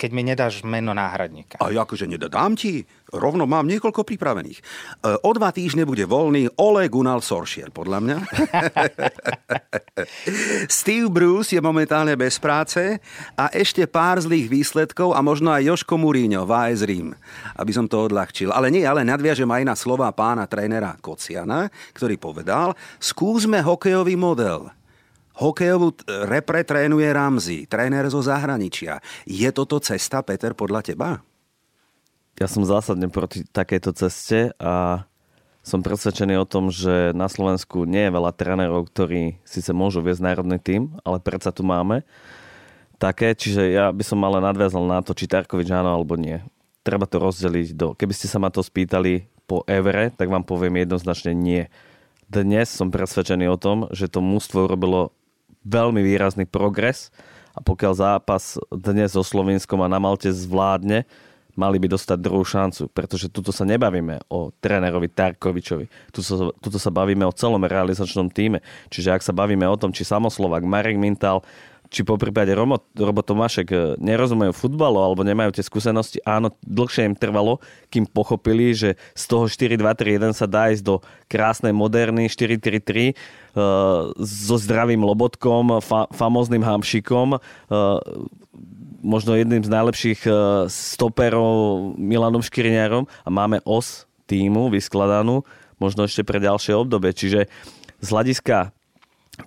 keď 0.00 0.10
mi 0.16 0.24
nedáš 0.24 0.64
meno 0.64 0.96
náhradníka. 0.96 1.60
A 1.60 1.68
akože 1.68 2.08
nedám 2.08 2.56
ti? 2.56 2.88
Rovno 3.12 3.44
mám 3.44 3.68
niekoľko 3.68 4.00
pripravených. 4.08 4.58
E, 4.58 4.64
o 5.20 5.30
dva 5.36 5.52
týždne 5.52 5.84
bude 5.84 6.08
voľný 6.08 6.48
Ole 6.56 6.88
Gunnar 6.88 7.20
Soršier, 7.20 7.68
podľa 7.68 7.98
mňa. 8.00 8.16
Steve 10.80 11.12
Bruce 11.12 11.52
je 11.52 11.60
momentálne 11.60 12.16
bez 12.16 12.40
práce 12.40 12.96
a 13.36 13.44
ešte 13.52 13.84
pár 13.84 14.24
zlých 14.24 14.48
výsledkov 14.48 15.12
a 15.12 15.20
možno 15.20 15.52
aj 15.52 15.68
Joško 15.68 16.00
Muríňo 16.00 16.48
v 16.48 16.52
AS 16.56 16.80
Rím, 16.80 17.12
aby 17.60 17.72
som 17.76 17.84
to 17.84 18.08
odľahčil. 18.08 18.54
Ale 18.54 18.72
nie, 18.72 18.88
ale 18.88 19.04
nadviažem 19.04 19.50
aj 19.50 19.62
na 19.68 19.74
slova 19.76 20.08
pána 20.16 20.48
trénera 20.48 20.96
Kociana, 21.02 21.68
ktorý 21.92 22.16
povedal, 22.16 22.72
skúsme 23.02 23.60
hokejový 23.60 24.16
model. 24.16 24.79
Hokejovú 25.36 25.94
repre 26.26 26.66
trénuje 26.66 27.08
Ramzi, 27.12 27.64
tréner 27.70 28.08
zo 28.10 28.20
zahraničia. 28.20 28.98
Je 29.28 29.48
toto 29.54 29.78
cesta, 29.78 30.20
Peter, 30.26 30.52
podľa 30.52 30.80
teba? 30.92 31.10
Ja 32.40 32.48
som 32.48 32.64
zásadne 32.64 33.12
proti 33.12 33.44
takejto 33.44 33.90
ceste 33.92 34.56
a 34.56 35.04
som 35.60 35.84
presvedčený 35.84 36.40
o 36.40 36.48
tom, 36.48 36.72
že 36.72 37.12
na 37.12 37.28
Slovensku 37.28 37.84
nie 37.84 38.08
je 38.08 38.14
veľa 38.16 38.32
trénerov, 38.32 38.88
ktorí 38.88 39.36
síce 39.44 39.76
môžu 39.76 40.00
viesť 40.00 40.24
národný 40.24 40.56
tým, 40.56 40.96
ale 41.04 41.20
predsa 41.20 41.52
tu 41.52 41.60
máme 41.60 42.00
také, 43.00 43.32
čiže 43.32 43.72
ja 43.72 43.88
by 43.92 44.04
som 44.04 44.20
ale 44.24 44.44
nadviazal 44.44 44.84
na 44.84 45.00
to, 45.00 45.16
či 45.16 45.28
Tarkovič 45.28 45.68
áno 45.72 45.96
alebo 45.96 46.20
nie. 46.20 46.44
Treba 46.80 47.08
to 47.08 47.20
rozdeliť 47.20 47.76
do... 47.76 47.92
Keby 47.96 48.12
ste 48.12 48.28
sa 48.28 48.40
ma 48.40 48.52
to 48.52 48.64
spýtali 48.64 49.28
po 49.44 49.64
Evere, 49.68 50.12
tak 50.12 50.28
vám 50.28 50.44
poviem 50.44 50.80
jednoznačne 50.84 51.32
nie. 51.36 51.68
Dnes 52.28 52.72
som 52.72 52.92
presvedčený 52.92 53.48
o 53.52 53.60
tom, 53.60 53.88
že 53.92 54.08
to 54.08 54.24
mústvo 54.24 54.64
urobilo 54.64 55.12
veľmi 55.64 56.00
výrazný 56.00 56.44
progres 56.48 57.12
a 57.56 57.60
pokiaľ 57.60 57.92
zápas 57.98 58.56
dnes 58.70 59.12
so 59.12 59.26
Slovenskom 59.26 59.82
a 59.82 59.90
na 59.90 59.98
Malte 59.98 60.30
zvládne, 60.30 61.04
mali 61.58 61.76
by 61.82 61.90
dostať 61.90 62.18
druhú 62.22 62.46
šancu, 62.46 62.88
pretože 62.94 63.28
tuto 63.28 63.50
sa 63.50 63.66
nebavíme 63.66 64.22
o 64.30 64.54
trénerovi 64.62 65.10
Tarkovičovi, 65.10 66.14
tu 66.14 66.22
sa, 66.22 66.54
tuto 66.56 66.78
sa 66.78 66.90
bavíme 66.94 67.26
o 67.26 67.34
celom 67.34 67.60
realizačnom 67.66 68.30
týme. 68.30 68.62
Čiže 68.88 69.18
ak 69.18 69.22
sa 69.26 69.34
bavíme 69.34 69.66
o 69.66 69.76
tom, 69.76 69.90
či 69.90 70.06
Samoslovak, 70.06 70.62
Marek 70.62 70.96
Mintal, 70.96 71.42
či 71.90 72.06
po 72.06 72.14
prípade 72.14 72.54
Robo, 72.54 72.78
Robo 72.94 73.20
Tomášek 73.20 73.68
e, 73.68 73.76
nerozumejú 73.98 74.54
futbalu 74.54 75.02
alebo 75.02 75.26
nemajú 75.26 75.58
tie 75.58 75.66
skúsenosti, 75.66 76.22
áno, 76.22 76.54
dlhšie 76.62 77.10
im 77.10 77.18
trvalo, 77.18 77.58
kým 77.90 78.06
pochopili, 78.06 78.70
že 78.70 78.94
z 79.18 79.24
toho 79.26 79.50
4-2-3-1 79.50 80.30
sa 80.30 80.46
dá 80.46 80.70
ísť 80.70 80.86
do 80.86 81.02
krásnej 81.26 81.74
moderny 81.74 82.30
4-3-3 82.30 83.10
uh, 83.10 84.14
so 84.22 84.54
zdravým 84.54 85.02
Lobotkom, 85.02 85.82
fa- 85.82 86.06
famozným 86.14 86.62
Hamšikom, 86.62 87.36
uh, 87.36 87.98
možno 89.02 89.34
jedným 89.34 89.64
z 89.64 89.70
najlepších 89.72 90.20
e, 90.28 90.32
stoperov 90.68 91.96
Milanom 91.96 92.44
Škriňárom 92.44 93.08
a 93.08 93.28
máme 93.32 93.64
os 93.64 94.04
týmu 94.28 94.68
vyskladanú 94.68 95.42
možno 95.80 96.04
ešte 96.04 96.22
pre 96.22 96.38
ďalšie 96.38 96.76
obdobie. 96.76 97.16
Čiže 97.16 97.48
z 98.04 98.08
hľadiska 98.12 98.70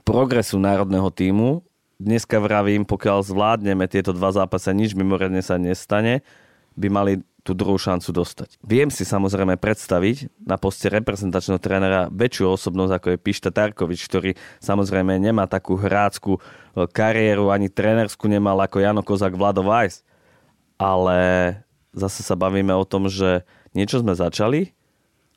progresu 0.01 0.57
národného 0.57 1.13
týmu 1.13 1.61
dneska 1.97 2.37
vravím, 2.39 2.85
pokiaľ 2.85 3.25
zvládneme 3.25 3.85
tieto 3.89 4.13
dva 4.13 4.33
zápasy, 4.33 4.73
nič 4.73 4.91
mimoriadne 4.97 5.41
sa 5.41 5.57
nestane, 5.61 6.25
by 6.73 6.87
mali 6.89 7.13
tú 7.43 7.51
druhú 7.51 7.75
šancu 7.75 8.15
dostať. 8.15 8.49
Viem 8.63 8.87
si 8.87 9.03
samozrejme 9.03 9.59
predstaviť 9.59 10.31
na 10.47 10.55
poste 10.55 10.87
reprezentačného 10.87 11.59
trénera 11.59 12.07
väčšiu 12.07 12.55
osobnosť 12.55 12.93
ako 12.95 13.07
je 13.13 13.17
Pišta 13.19 13.51
Tarkovič, 13.51 14.07
ktorý 14.07 14.31
samozrejme 14.63 15.19
nemá 15.19 15.43
takú 15.43 15.75
hrácku 15.75 16.39
e, 16.39 16.87
kariéru 16.87 17.51
ani 17.51 17.67
trénersku 17.67 18.31
nemal 18.31 18.55
ako 18.63 18.79
Jano 18.79 19.03
Kozák 19.03 19.35
Vlado 19.35 19.67
Weiss. 19.67 20.07
Ale 20.79 21.19
zase 21.91 22.23
sa 22.23 22.39
bavíme 22.39 22.71
o 22.71 22.87
tom, 22.87 23.11
že 23.11 23.43
niečo 23.75 23.99
sme 23.99 24.15
začali, 24.15 24.71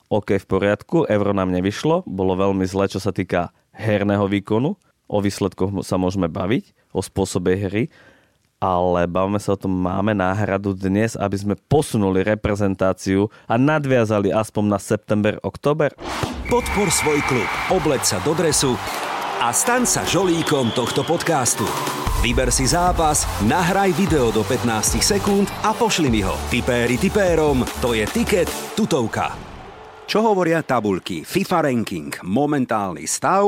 OK 0.07 0.39
v 0.39 0.47
poriadku, 0.47 1.03
euro 1.11 1.35
nám 1.35 1.51
nevyšlo, 1.51 2.07
bolo 2.07 2.39
veľmi 2.39 2.63
zle, 2.63 2.87
čo 2.87 3.03
sa 3.03 3.11
týka 3.11 3.51
herného 3.75 4.31
výkonu, 4.31 4.79
o 5.07 5.23
výsledkoch 5.23 5.83
sa 5.83 5.95
môžeme 5.95 6.27
baviť, 6.27 6.75
o 6.91 7.01
spôsobe 7.03 7.55
hry, 7.55 7.87
ale 8.57 9.05
bavíme 9.05 9.37
sa 9.37 9.53
o 9.53 9.59
tom, 9.59 9.69
máme 9.69 10.17
náhradu 10.17 10.73
dnes, 10.73 11.13
aby 11.13 11.37
sme 11.37 11.55
posunuli 11.69 12.25
reprezentáciu 12.25 13.29
a 13.45 13.55
nadviazali 13.55 14.33
aspoň 14.33 14.63
na 14.65 14.79
september, 14.81 15.37
oktober? 15.45 15.93
Podpor 16.47 16.89
svoj 16.89 17.21
klub, 17.27 17.49
obleď 17.69 18.01
sa 18.07 18.17
do 18.23 18.33
dresu 18.33 18.73
a 19.37 19.53
stan 19.53 19.85
sa 19.85 20.01
žolíkom 20.01 20.73
tohto 20.73 21.05
podcastu. 21.05 21.67
Vyber 22.25 22.49
si 22.49 22.65
zápas, 22.65 23.29
nahraj 23.45 23.93
video 23.93 24.33
do 24.33 24.41
15 24.41 24.97
sekúnd 24.97 25.45
a 25.61 25.69
pošli 25.77 26.09
mi 26.09 26.25
ho. 26.25 26.33
Tipéri 26.49 26.97
tipérom, 26.97 27.61
to 27.77 27.93
je 27.93 28.09
tiket 28.09 28.49
tutovka. 28.73 29.46
Čo 30.07 30.23
hovoria 30.23 30.63
tabulky? 30.63 31.27
FIFA 31.27 31.67
ranking, 31.67 32.15
momentálny 32.23 33.03
stav 33.03 33.43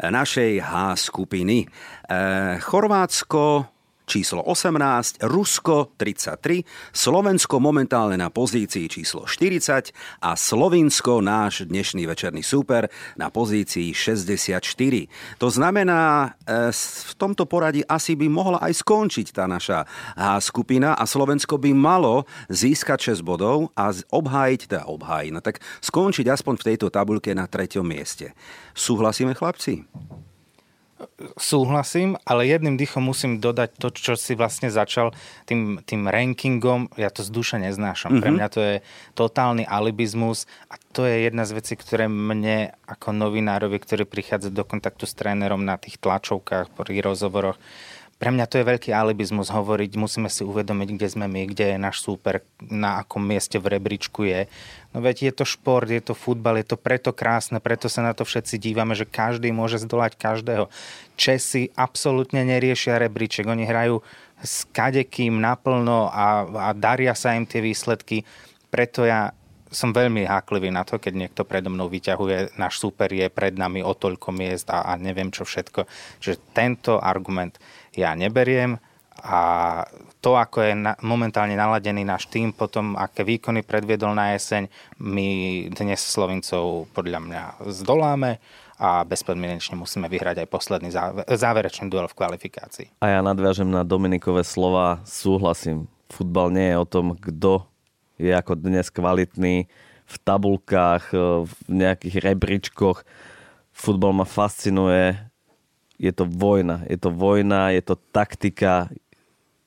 našej 0.00 0.56
H 0.56 0.96
skupiny. 1.04 1.68
E, 1.68 1.68
Chorvátsko 2.64 3.68
číslo 4.08 4.40
18, 4.40 5.20
Rusko 5.28 5.92
33, 6.00 6.64
Slovensko 6.96 7.60
momentálne 7.60 8.16
na 8.16 8.32
pozícii 8.32 8.88
číslo 8.88 9.28
40 9.28 9.92
a 10.24 10.32
Slovinsko, 10.32 11.20
náš 11.20 11.68
dnešný 11.68 12.08
večerný 12.08 12.40
súper, 12.40 12.88
na 13.20 13.28
pozícii 13.28 13.92
64. 13.92 14.64
To 15.36 15.52
znamená, 15.52 16.32
e, 16.48 16.72
v 16.72 17.12
tomto 17.20 17.44
poradí 17.44 17.84
asi 17.84 18.16
by 18.16 18.32
mohla 18.32 18.58
aj 18.64 18.80
skončiť 18.80 19.36
tá 19.36 19.44
naša 19.44 19.84
skupina 20.40 20.96
a 20.96 21.04
Slovensko 21.04 21.60
by 21.60 21.76
malo 21.76 22.24
získať 22.48 23.12
6 23.12 23.20
bodov 23.20 23.68
a 23.76 23.92
obhájiť, 23.92 24.60
teda 24.64 24.88
obhájiť, 24.88 25.30
no 25.36 25.44
tak 25.44 25.60
skončiť 25.84 26.26
aspoň 26.32 26.54
v 26.56 26.66
tejto 26.72 26.88
tabulke 26.88 27.36
na 27.36 27.44
treťom 27.44 27.84
mieste. 27.84 28.32
Súhlasíme, 28.72 29.36
chlapci? 29.36 29.84
Súhlasím, 31.38 32.18
ale 32.26 32.50
jedným 32.50 32.74
dýchom 32.74 33.02
musím 33.02 33.38
dodať 33.38 33.78
to, 33.78 33.88
čo 33.94 34.12
si 34.18 34.34
vlastne 34.34 34.70
začal 34.70 35.14
tým, 35.46 35.78
tým 35.86 36.10
rankingom. 36.10 36.90
Ja 36.98 37.10
to 37.10 37.22
z 37.22 37.30
duše 37.30 37.56
neznášam. 37.62 38.18
Mm-hmm. 38.18 38.22
Pre 38.22 38.30
mhm. 38.30 38.36
mňa 38.38 38.48
to 38.50 38.60
je 38.60 38.76
totálny 39.14 39.64
alibizmus 39.66 40.50
a 40.70 40.78
to 40.94 41.06
je 41.06 41.30
jedna 41.30 41.46
z 41.46 41.54
vecí, 41.54 41.74
ktoré 41.78 42.10
mne 42.10 42.74
ako 42.90 43.14
novinárovi, 43.14 43.78
ktorý 43.78 44.04
prichádza 44.06 44.50
do 44.50 44.66
kontaktu 44.66 45.06
s 45.06 45.14
trénerom 45.14 45.62
na 45.62 45.78
tých 45.78 46.02
tlačovkách, 46.02 46.74
pri 46.74 47.02
rozhovoroch, 47.02 47.58
pre 48.18 48.34
mňa 48.34 48.50
to 48.50 48.58
je 48.58 48.66
veľký 48.66 48.90
alibizmus 48.90 49.46
hovoriť, 49.46 49.94
musíme 49.94 50.26
si 50.26 50.42
uvedomiť, 50.42 50.88
kde 50.98 51.06
sme 51.06 51.30
my, 51.30 51.54
kde 51.54 51.74
je 51.74 51.78
náš 51.78 52.02
súper, 52.02 52.42
na 52.58 52.98
akom 52.98 53.22
mieste 53.22 53.62
v 53.62 53.78
rebríčku 53.78 54.26
je. 54.26 54.50
No 54.90 54.98
veď 54.98 55.30
je 55.30 55.32
to 55.38 55.44
šport, 55.46 55.86
je 55.86 56.02
to 56.02 56.18
futbal, 56.18 56.58
je 56.58 56.66
to 56.66 56.74
preto 56.74 57.14
krásne, 57.14 57.62
preto 57.62 57.86
sa 57.86 58.02
na 58.02 58.18
to 58.18 58.26
všetci 58.26 58.58
dívame, 58.58 58.98
že 58.98 59.06
každý 59.06 59.54
môže 59.54 59.78
zdolať 59.78 60.18
každého. 60.18 60.66
Česi 61.14 61.70
absolútne 61.78 62.42
neriešia 62.42 62.98
rebríček, 62.98 63.46
oni 63.46 63.62
hrajú 63.62 64.02
s 64.42 64.66
kadekým 64.74 65.38
naplno 65.38 66.10
a, 66.10 66.42
a 66.42 66.68
daria 66.74 67.14
sa 67.14 67.38
im 67.38 67.46
tie 67.46 67.62
výsledky. 67.62 68.26
Preto 68.74 69.06
ja 69.06 69.30
som 69.68 69.92
veľmi 69.92 70.24
háklivý 70.24 70.72
na 70.72 70.84
to, 70.84 70.96
keď 70.96 71.14
niekto 71.14 71.42
predo 71.44 71.68
mnou 71.68 71.88
vyťahuje, 71.92 72.56
náš 72.56 72.80
super 72.80 73.08
je 73.12 73.28
pred 73.28 73.54
nami 73.56 73.84
o 73.84 73.92
toľko 73.92 74.32
miest 74.32 74.68
a, 74.72 74.84
a 74.84 74.96
neviem 74.96 75.28
čo 75.28 75.44
všetko. 75.44 75.84
Čiže 76.20 76.56
tento 76.56 76.96
argument 76.98 77.60
ja 77.92 78.16
neberiem 78.16 78.80
a 79.18 79.40
to, 80.22 80.38
ako 80.38 80.62
je 80.62 80.72
na, 80.78 80.94
momentálne 81.02 81.58
naladený 81.58 82.06
náš 82.06 82.30
tým, 82.30 82.54
potom 82.54 82.94
aké 82.94 83.26
výkony 83.26 83.66
predviedol 83.66 84.14
na 84.14 84.38
jeseň, 84.38 84.70
my 85.02 85.26
dnes 85.74 85.98
Slovincov 85.98 86.86
podľa 86.94 87.18
mňa 87.26 87.42
zdoláme 87.66 88.38
a 88.78 89.02
bezpodmienečne 89.02 89.74
musíme 89.74 90.06
vyhrať 90.06 90.46
aj 90.46 90.48
posledný 90.48 90.90
záver, 90.94 91.26
záverečný 91.26 91.90
duel 91.90 92.06
v 92.06 92.14
kvalifikácii. 92.14 92.86
A 93.02 93.18
ja 93.18 93.20
nadviažem 93.26 93.66
na 93.66 93.82
Dominikové 93.82 94.46
slova, 94.46 95.02
súhlasím. 95.02 95.90
Futbal 96.08 96.54
nie 96.54 96.70
je 96.70 96.76
o 96.78 96.86
tom, 96.86 97.18
kto 97.18 97.66
je 98.18 98.34
ako 98.34 98.58
dnes 98.58 98.90
kvalitný 98.90 99.70
v 100.08 100.16
tabulkách, 100.26 101.14
v 101.46 101.52
nejakých 101.70 102.16
rebríčkoch. 102.20 103.06
Futbal 103.70 104.10
ma 104.10 104.26
fascinuje, 104.26 105.14
je 105.98 106.12
to 106.14 106.26
vojna. 106.26 106.86
Je 106.86 106.98
to 106.98 107.10
vojna, 107.10 107.74
je 107.74 107.82
to 107.82 107.94
taktika. 108.14 108.90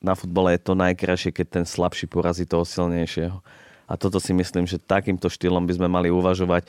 Na 0.01 0.15
futbale 0.15 0.55
je 0.55 0.62
to 0.63 0.74
najkrajšie, 0.74 1.31
keď 1.31 1.48
ten 1.62 1.65
slabší 1.67 2.08
porazí 2.08 2.48
toho 2.48 2.65
silnejšieho. 2.65 3.39
A 3.88 3.93
toto 4.00 4.17
si 4.24 4.31
myslím, 4.31 4.63
že 4.65 4.79
takýmto 4.79 5.27
štýlom 5.27 5.67
by 5.67 5.74
sme 5.75 5.88
mali 5.91 6.08
uvažovať. 6.08 6.67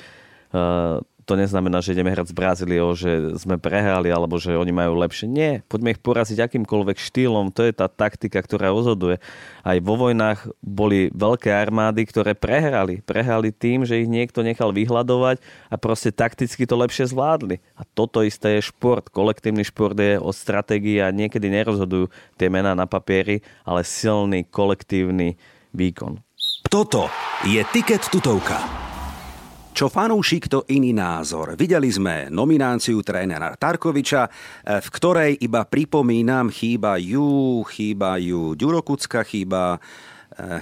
To 1.32 1.40
neznamená, 1.40 1.80
že 1.80 1.96
ideme 1.96 2.12
hrať 2.12 2.28
s 2.28 2.36
Brazíliou, 2.36 2.92
že 2.92 3.08
sme 3.40 3.56
prehrali 3.56 4.12
alebo 4.12 4.36
že 4.36 4.52
oni 4.52 4.68
majú 4.68 5.00
lepšie. 5.00 5.24
Nie, 5.24 5.64
poďme 5.64 5.96
ich 5.96 6.00
poraziť 6.04 6.44
akýmkoľvek 6.44 7.00
štýlom. 7.00 7.48
To 7.56 7.64
je 7.64 7.72
tá 7.72 7.88
taktika, 7.88 8.44
ktorá 8.44 8.68
rozhoduje. 8.68 9.16
Aj 9.64 9.80
vo 9.80 9.96
vojnách 9.96 10.52
boli 10.60 11.08
veľké 11.16 11.48
armády, 11.48 12.04
ktoré 12.04 12.36
prehrali. 12.36 13.00
Prehrali 13.00 13.48
tým, 13.48 13.88
že 13.88 14.04
ich 14.04 14.12
niekto 14.12 14.44
nechal 14.44 14.76
vyhľadovať 14.76 15.40
a 15.72 15.80
proste 15.80 16.12
takticky 16.12 16.68
to 16.68 16.76
lepšie 16.76 17.08
zvládli. 17.08 17.64
A 17.80 17.88
toto 17.88 18.20
isté 18.20 18.60
je 18.60 18.68
šport. 18.68 19.08
Kolektívny 19.08 19.64
šport 19.64 19.96
je 19.96 20.20
o 20.20 20.36
stratégii 20.36 21.00
a 21.00 21.08
niekedy 21.08 21.48
nerozhodujú 21.48 22.12
tie 22.36 22.52
mená 22.52 22.76
na 22.76 22.84
papieri, 22.84 23.40
ale 23.64 23.88
silný 23.88 24.44
kolektívny 24.44 25.40
výkon. 25.72 26.20
Toto 26.68 27.08
je 27.48 27.64
Tiket 27.72 28.12
tutovka. 28.12 28.91
Čo 29.72 29.88
fanúšik, 29.88 30.52
to 30.52 30.68
iný 30.68 30.92
názor. 30.92 31.56
Videli 31.56 31.88
sme 31.88 32.28
nomináciu 32.28 33.00
trénera 33.00 33.56
Tarkoviča, 33.56 34.28
eh, 34.28 34.84
v 34.84 34.88
ktorej 34.92 35.32
iba 35.40 35.64
pripomínam, 35.64 36.52
chýbajú, 36.52 37.64
chýbajú 37.64 38.52
Ďurokucka, 38.52 39.24
chýba 39.24 39.80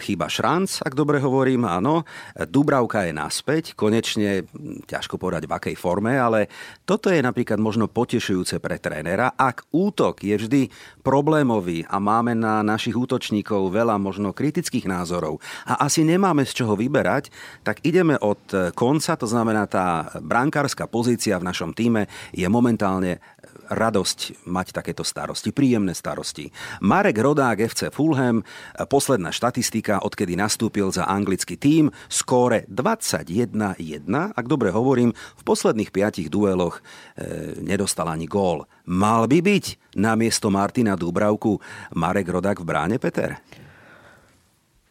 chyba 0.02 0.26
Šranc, 0.26 0.82
ak 0.82 0.94
dobre 0.94 1.22
hovorím, 1.22 1.66
áno. 1.66 2.02
Dubravka 2.36 3.06
je 3.06 3.12
naspäť, 3.14 3.64
konečne, 3.78 4.44
ťažko 4.86 5.16
povedať 5.16 5.46
v 5.46 5.54
akej 5.56 5.76
forme, 5.78 6.18
ale 6.18 6.50
toto 6.82 7.08
je 7.08 7.22
napríklad 7.22 7.62
možno 7.62 7.86
potešujúce 7.86 8.58
pre 8.58 8.82
trénera. 8.82 9.34
Ak 9.38 9.66
útok 9.70 10.22
je 10.26 10.34
vždy 10.34 10.62
problémový 11.00 11.86
a 11.86 12.02
máme 12.02 12.34
na 12.34 12.62
našich 12.66 12.94
útočníkov 12.94 13.70
veľa 13.72 13.96
možno 13.96 14.34
kritických 14.34 14.90
názorov 14.90 15.38
a 15.66 15.86
asi 15.86 16.02
nemáme 16.02 16.44
z 16.44 16.62
čoho 16.64 16.74
vyberať, 16.74 17.32
tak 17.62 17.82
ideme 17.86 18.18
od 18.20 18.72
konca, 18.74 19.16
to 19.16 19.26
znamená 19.26 19.66
tá 19.70 20.10
brankárska 20.20 20.90
pozícia 20.90 21.38
v 21.38 21.48
našom 21.48 21.72
týme 21.72 22.10
je 22.34 22.46
momentálne 22.50 23.22
radosť 23.70 24.44
mať 24.50 24.74
takéto 24.74 25.06
starosti, 25.06 25.54
príjemné 25.54 25.94
starosti. 25.94 26.50
Marek 26.82 27.22
Rodák 27.22 27.62
FC 27.62 27.94
Fulham, 27.94 28.42
posledná 28.90 29.30
štatistika, 29.30 30.02
odkedy 30.02 30.34
nastúpil 30.34 30.90
za 30.90 31.06
anglický 31.06 31.54
tím, 31.54 31.94
skóre 32.10 32.66
21-1. 32.66 34.10
Ak 34.10 34.46
dobre 34.50 34.74
hovorím, 34.74 35.14
v 35.14 35.42
posledných 35.46 35.94
piatich 35.94 36.28
dueloch 36.28 36.82
e, 36.82 37.62
nedostal 37.62 38.10
ani 38.10 38.26
gól. 38.26 38.66
Mal 38.90 39.30
by 39.30 39.38
byť 39.38 39.94
na 39.96 40.18
miesto 40.18 40.50
Martina 40.50 40.98
Dúbravku 40.98 41.62
Marek 41.94 42.28
Rodák 42.28 42.58
v 42.58 42.66
bráne, 42.66 42.96
Peter? 42.98 43.38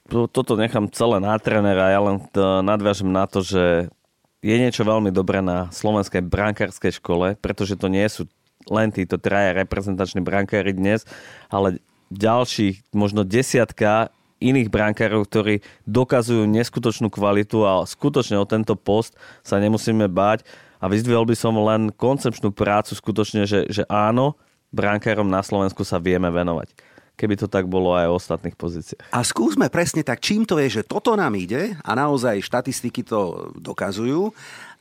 Toto 0.09 0.57
nechám 0.57 0.89
celé 0.89 1.21
na 1.21 1.37
trénera, 1.37 1.93
ja 1.93 2.01
len 2.01 2.17
nadviažem 2.65 3.13
na 3.13 3.29
to, 3.29 3.45
že 3.45 3.93
je 4.39 4.55
niečo 4.55 4.87
veľmi 4.87 5.11
dobré 5.11 5.43
na 5.43 5.67
slovenskej 5.69 6.23
brankárskej 6.23 6.97
škole, 6.97 7.35
pretože 7.37 7.75
to 7.75 7.91
nie 7.91 8.07
sú 8.07 8.25
len 8.67 8.91
títo 8.91 9.15
traja 9.15 9.55
reprezentační 9.55 10.19
brankári 10.19 10.75
dnes, 10.75 11.07
ale 11.47 11.79
ďalších 12.11 12.91
možno 12.91 13.23
desiatka 13.23 14.11
iných 14.39 14.71
brankárov, 14.71 15.27
ktorí 15.27 15.61
dokazujú 15.83 16.47
neskutočnú 16.47 17.11
kvalitu 17.11 17.63
a 17.67 17.83
skutočne 17.83 18.39
o 18.39 18.47
tento 18.47 18.75
post 18.75 19.15
sa 19.43 19.59
nemusíme 19.59 20.07
báť. 20.07 20.47
A 20.79 20.87
vyzdvihol 20.87 21.27
by 21.27 21.35
som 21.35 21.59
len 21.59 21.91
koncepčnú 21.91 22.55
prácu 22.55 22.95
skutočne, 22.95 23.43
že, 23.43 23.67
že 23.67 23.83
áno, 23.91 24.39
brankárom 24.71 25.27
na 25.27 25.43
Slovensku 25.43 25.83
sa 25.83 25.99
vieme 25.99 26.31
venovať 26.31 26.71
keby 27.19 27.35
to 27.35 27.51
tak 27.51 27.67
bolo 27.67 27.91
aj 27.91 28.07
o 28.07 28.15
ostatných 28.15 28.55
pozíciách. 28.55 29.11
A 29.11 29.19
skúsme 29.27 29.67
presne 29.67 30.07
tak, 30.07 30.23
čím 30.23 30.47
to 30.47 30.55
je, 30.55 30.79
že 30.79 30.87
toto 30.87 31.19
nám 31.19 31.35
ide 31.35 31.75
a 31.83 31.91
naozaj 31.91 32.39
štatistiky 32.39 33.03
to 33.03 33.51
dokazujú 33.59 34.31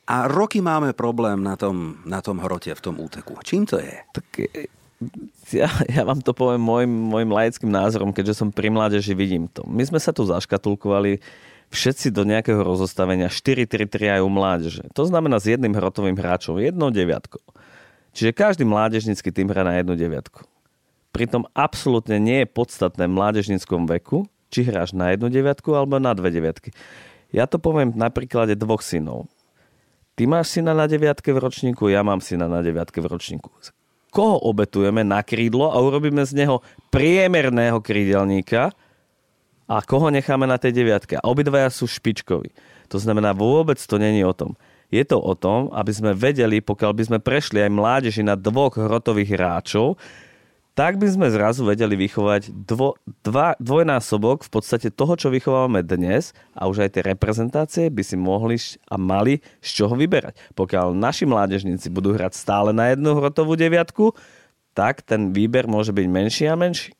a 0.09 0.25
roky 0.25 0.57
máme 0.57 0.97
problém 0.97 1.45
na 1.45 1.53
tom, 1.53 2.01
na 2.01 2.17
tom 2.17 2.41
hrote, 2.41 2.73
v 2.73 2.81
tom 2.81 2.97
úteku. 2.97 3.37
Čím 3.45 3.69
to 3.69 3.77
je? 3.77 3.93
Tak 4.09 4.25
e, 4.41 4.65
ja, 5.53 5.69
ja 5.85 6.01
vám 6.01 6.25
to 6.25 6.33
poviem 6.33 6.57
môjim, 6.57 6.89
môjim 6.89 7.29
laickým 7.29 7.69
názorom, 7.69 8.09
keďže 8.09 8.41
som 8.41 8.49
pri 8.49 8.73
mládeži, 8.73 9.13
vidím 9.13 9.45
to. 9.45 9.61
My 9.69 9.85
sme 9.85 10.01
sa 10.01 10.09
tu 10.09 10.25
zaškatulkovali 10.25 11.21
všetci 11.69 12.09
do 12.09 12.25
nejakého 12.25 12.65
rozostavenia 12.65 13.29
4-3-3 13.29 14.17
aj 14.17 14.21
u 14.25 14.29
mládeže. 14.33 14.83
To 14.97 15.05
znamená 15.05 15.37
s 15.37 15.45
jedným 15.45 15.77
hrotovým 15.77 16.17
hráčom, 16.17 16.57
jednou 16.57 16.89
deviatkou. 16.89 17.45
Čiže 18.17 18.33
každý 18.33 18.65
mládežnický 18.65 19.29
tým 19.29 19.53
hrá 19.53 19.61
na 19.61 19.77
jednu 19.77 19.93
deviatku. 19.93 20.41
Pritom 21.13 21.45
absolútne 21.53 22.17
nie 22.17 22.41
je 22.41 22.49
podstatné 22.49 23.05
v 23.05 23.13
mládežnickom 23.13 23.85
veku, 23.85 24.25
či 24.49 24.65
hráš 24.65 24.97
na 24.97 25.13
jednu 25.13 25.29
deviatku 25.29 25.69
alebo 25.77 26.01
na 26.01 26.17
dve 26.17 26.33
deviatky. 26.33 26.73
Ja 27.29 27.45
to 27.45 27.61
poviem 27.61 27.93
na 27.93 28.09
príklade 28.09 28.57
dvoch 28.57 28.81
synov. 28.81 29.29
Ty 30.19 30.27
máš 30.27 30.59
syna 30.59 30.75
na 30.75 30.83
deviatke 30.83 31.31
v 31.31 31.39
ročníku, 31.39 31.87
ja 31.87 32.03
mám 32.03 32.19
syna 32.19 32.51
na 32.51 32.59
deviatke 32.59 32.99
v 32.99 33.07
ročníku. 33.07 33.47
Koho 34.11 34.35
obetujeme 34.51 34.99
na 34.99 35.23
krídlo 35.23 35.71
a 35.71 35.79
urobíme 35.79 36.19
z 36.27 36.43
neho 36.43 36.59
priemerného 36.91 37.79
krídelníka 37.79 38.75
a 39.63 39.75
koho 39.79 40.11
necháme 40.11 40.43
na 40.43 40.59
tej 40.59 40.75
deviatke. 40.75 41.15
A 41.15 41.23
obidvaja 41.23 41.71
sú 41.71 41.87
špičkoví. 41.87 42.51
To 42.91 42.99
znamená, 42.99 43.31
vôbec 43.31 43.79
to 43.79 43.95
není 43.95 44.19
o 44.27 44.35
tom. 44.35 44.59
Je 44.91 45.07
to 45.07 45.15
o 45.23 45.31
tom, 45.39 45.71
aby 45.71 45.95
sme 45.95 46.11
vedeli, 46.11 46.59
pokiaľ 46.59 46.91
by 46.99 47.03
sme 47.07 47.19
prešli 47.23 47.63
aj 47.63 47.71
mládeži 47.71 48.19
na 48.19 48.35
dvoch 48.35 48.75
hrotových 48.75 49.39
hráčov, 49.39 49.95
tak 50.77 50.95
by 50.95 51.11
sme 51.11 51.27
zrazu 51.27 51.67
vedeli 51.67 51.99
vychovať 51.99 52.55
dvo, 52.65 52.95
dva, 53.25 53.57
dvojnásobok 53.59 54.47
v 54.47 54.51
podstate 54.53 54.87
toho, 54.93 55.19
čo 55.19 55.27
vychovávame 55.27 55.83
dnes 55.83 56.31
a 56.55 56.71
už 56.71 56.87
aj 56.87 56.89
tie 56.95 57.03
reprezentácie 57.03 57.85
by 57.91 58.03
si 58.05 58.15
mohli 58.15 58.55
a 58.87 58.95
mali 58.95 59.43
z 59.59 59.69
čoho 59.83 59.93
vyberať. 59.99 60.39
Pokiaľ 60.55 60.95
naši 60.95 61.27
mládežníci 61.27 61.91
budú 61.91 62.15
hrať 62.15 62.31
stále 62.31 62.71
na 62.71 62.95
jednu 62.95 63.11
hrotovú 63.17 63.59
deviatku, 63.59 64.15
tak 64.71 65.03
ten 65.03 65.35
výber 65.35 65.67
môže 65.67 65.91
byť 65.91 66.05
menší 66.07 66.45
a 66.47 66.55
menší. 66.55 66.95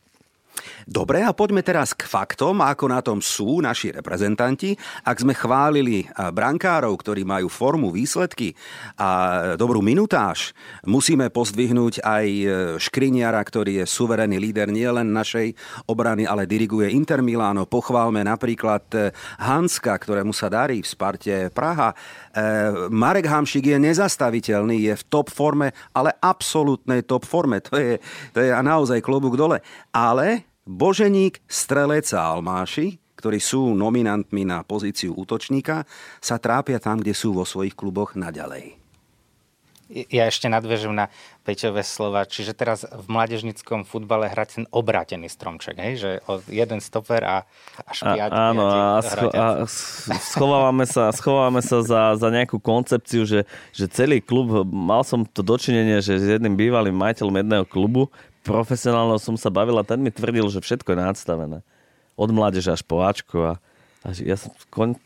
Dobre, 0.90 1.22
a 1.22 1.38
poďme 1.38 1.62
teraz 1.62 1.94
k 1.94 2.10
faktom, 2.10 2.66
ako 2.66 2.86
na 2.90 2.98
tom 3.06 3.22
sú 3.22 3.62
naši 3.62 3.94
reprezentanti. 3.94 4.74
Ak 5.06 5.22
sme 5.22 5.38
chválili 5.38 6.10
brankárov, 6.18 6.98
ktorí 6.98 7.22
majú 7.22 7.46
formu, 7.46 7.94
výsledky 7.94 8.58
a 8.98 9.54
dobrú 9.54 9.86
minutáž, 9.86 10.50
musíme 10.90 11.30
pozdvihnúť 11.30 12.02
aj 12.02 12.26
e, 12.26 12.46
Škriniara, 12.82 13.38
ktorý 13.38 13.86
je 13.86 13.86
suverénny 13.86 14.42
líder 14.42 14.74
nielen 14.74 15.14
našej 15.14 15.54
obrany, 15.86 16.26
ale 16.26 16.50
diriguje 16.50 16.90
Inter 16.90 17.22
Milano. 17.22 17.70
Pochválme 17.70 18.26
napríklad 18.26 18.90
e, 18.98 19.14
Hanska, 19.46 19.94
ktorému 19.94 20.34
sa 20.34 20.50
darí 20.50 20.82
v 20.82 20.90
Sparte 20.90 21.54
Praha. 21.54 21.94
E, 21.94 22.90
Marek 22.90 23.30
Hamšik 23.30 23.70
je 23.70 23.78
nezastaviteľný, 23.78 24.90
je 24.90 24.98
v 24.98 25.04
top 25.06 25.30
forme, 25.30 25.70
ale 25.94 26.18
absolútnej 26.18 27.06
top 27.06 27.30
forme. 27.30 27.62
To 27.70 27.78
je, 27.78 28.02
to 28.34 28.42
je 28.42 28.50
naozaj 28.50 29.06
klobúk 29.06 29.38
dole. 29.38 29.62
Ale 29.94 30.50
Boženík, 30.70 31.42
Strelec 31.50 32.14
a 32.14 32.30
Almáši, 32.30 33.02
ktorí 33.18 33.42
sú 33.42 33.74
nominantmi 33.74 34.46
na 34.46 34.62
pozíciu 34.62 35.18
útočníka, 35.18 35.90
sa 36.22 36.38
trápia 36.38 36.78
tam, 36.78 37.02
kde 37.02 37.18
sú 37.18 37.34
vo 37.34 37.42
svojich 37.42 37.74
kluboch 37.74 38.14
naďalej. 38.14 38.78
Ja 39.90 40.30
ešte 40.30 40.46
nadvežujem 40.46 40.94
na 40.94 41.10
Peťové 41.42 41.82
slova. 41.82 42.22
Čiže 42.22 42.54
teraz 42.54 42.86
v 42.86 43.10
mládežnickom 43.10 43.82
futbale 43.90 44.30
hrať 44.30 44.62
ten 44.62 44.66
obrátený 44.70 45.26
stromček, 45.34 45.82
hej? 45.82 45.94
že 45.98 46.10
jeden 46.46 46.78
stoper 46.78 47.26
a 47.26 47.38
až 47.90 48.06
piať, 48.06 48.30
a, 48.30 48.54
Áno, 48.54 48.64
a, 48.70 49.02
scho- 49.02 49.34
a 49.34 49.66
schovávame 50.30 50.86
sa, 50.86 51.10
schovávame 51.10 51.66
sa 51.66 51.82
za, 51.82 52.14
za 52.14 52.30
nejakú 52.30 52.62
koncepciu, 52.62 53.26
že, 53.26 53.50
že 53.74 53.90
celý 53.90 54.22
klub, 54.22 54.62
mal 54.70 55.02
som 55.02 55.26
to 55.26 55.42
dočinenie, 55.42 56.06
že 56.06 56.22
s 56.22 56.38
jedným 56.38 56.54
bývalým 56.54 56.94
majiteľom 56.94 57.42
jedného 57.42 57.66
klubu, 57.66 58.14
profesionálneho 58.44 59.20
som 59.20 59.36
sa 59.36 59.52
bavil 59.52 59.78
a 59.80 59.88
ten 59.88 60.00
mi 60.00 60.12
tvrdil, 60.14 60.48
že 60.52 60.64
všetko 60.64 60.96
je 60.96 61.02
nadstavené. 61.02 61.58
Od 62.20 62.30
mládeže 62.32 62.76
až 62.76 62.82
po 62.84 63.04
Ačko 63.04 63.38
a, 63.44 63.54
a 64.04 64.08
ja 64.16 64.36
som 64.36 64.52
kon, 64.72 65.00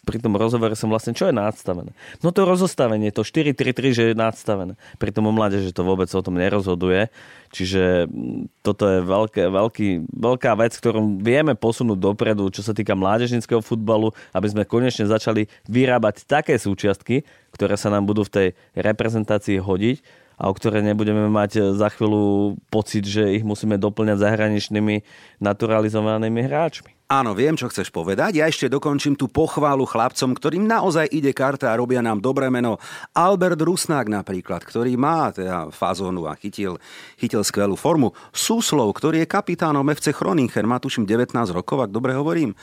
pri 0.00 0.18
tom 0.18 0.34
rozhovore 0.34 0.72
som 0.72 0.88
vlastne, 0.88 1.12
čo 1.12 1.28
je 1.28 1.34
nadstavené? 1.36 1.92
No 2.24 2.32
to 2.32 2.48
rozostavenie, 2.48 3.12
to 3.12 3.20
4-3-3, 3.20 3.92
že 3.92 4.02
je 4.10 4.14
nadstavené. 4.16 4.74
Pri 4.96 5.12
tom 5.12 5.28
mládeže 5.28 5.76
to 5.76 5.84
vôbec 5.84 6.08
o 6.10 6.24
tom 6.24 6.40
nerozhoduje. 6.40 7.12
Čiže 7.52 8.08
mm, 8.08 8.64
toto 8.64 8.88
je 8.88 8.98
veľké, 9.04 9.42
veľký, 9.52 9.88
veľká 10.10 10.52
vec, 10.56 10.72
ktorú 10.74 11.20
vieme 11.20 11.52
posunúť 11.52 11.98
dopredu, 12.00 12.48
čo 12.48 12.64
sa 12.64 12.72
týka 12.72 12.96
mládežnického 12.96 13.60
futbalu, 13.60 14.10
aby 14.32 14.46
sme 14.48 14.64
konečne 14.64 15.04
začali 15.04 15.46
vyrábať 15.68 16.24
také 16.24 16.56
súčiastky, 16.56 17.22
ktoré 17.52 17.76
sa 17.76 17.92
nám 17.92 18.08
budú 18.08 18.24
v 18.24 18.32
tej 18.32 18.48
reprezentácii 18.74 19.60
hodiť 19.60 20.00
a 20.40 20.48
o 20.48 20.56
ktoré 20.56 20.80
nebudeme 20.80 21.28
mať 21.28 21.76
za 21.76 21.92
chvíľu 21.92 22.56
pocit, 22.72 23.04
že 23.04 23.36
ich 23.36 23.44
musíme 23.44 23.76
doplňať 23.76 24.24
zahraničnými 24.24 25.04
naturalizovanými 25.36 26.40
hráčmi. 26.48 26.96
Áno, 27.10 27.34
viem, 27.34 27.58
čo 27.58 27.66
chceš 27.66 27.90
povedať. 27.90 28.38
Ja 28.38 28.46
ešte 28.46 28.70
dokončím 28.70 29.18
tú 29.18 29.26
pochválu 29.26 29.82
chlapcom, 29.82 30.30
ktorým 30.30 30.62
naozaj 30.62 31.10
ide 31.10 31.34
karta 31.34 31.74
a 31.74 31.76
robia 31.76 31.98
nám 31.98 32.22
dobré 32.22 32.46
meno. 32.54 32.78
Albert 33.18 33.58
Rusnák 33.58 34.06
napríklad, 34.06 34.62
ktorý 34.62 34.94
má 34.94 35.34
teda 35.34 35.74
fazónu 35.74 36.30
a 36.30 36.38
chytil, 36.38 36.78
chytil 37.18 37.42
skvelú 37.42 37.74
formu. 37.74 38.14
Súslov, 38.30 38.94
ktorý 38.94 39.26
je 39.26 39.28
kapitánom 39.28 39.82
FC 39.90 40.14
Chroningen, 40.14 40.70
má 40.70 40.78
tuším 40.78 41.02
19 41.02 41.34
rokov, 41.50 41.82
ak 41.82 41.90
dobre 41.90 42.14
hovorím. 42.14 42.54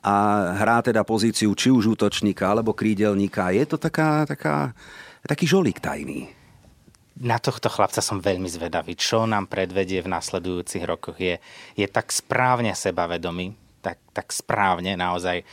A 0.00 0.48
hrá 0.56 0.80
teda 0.80 1.04
pozíciu 1.04 1.52
či 1.52 1.68
už 1.68 1.92
útočníka 1.92 2.48
alebo 2.48 2.72
krídelníka. 2.72 3.52
Je 3.52 3.68
to 3.68 3.76
taká, 3.76 4.24
taká, 4.24 4.72
taký 5.28 5.44
žolík 5.44 5.76
tajný 5.76 6.39
na 7.18 7.42
tohto 7.42 7.66
chlapca 7.66 7.98
som 7.98 8.22
veľmi 8.22 8.46
zvedavý. 8.46 8.94
Čo 8.94 9.26
nám 9.26 9.50
predvedie 9.50 10.00
v 10.04 10.12
nasledujúcich 10.12 10.84
rokoch 10.86 11.18
je, 11.18 11.42
je 11.74 11.86
tak 11.90 12.14
správne 12.14 12.72
sebavedomý, 12.76 13.58
tak, 13.80 13.98
tak 14.12 14.28
správne 14.30 14.94
naozaj. 14.94 15.40
E, 15.40 15.44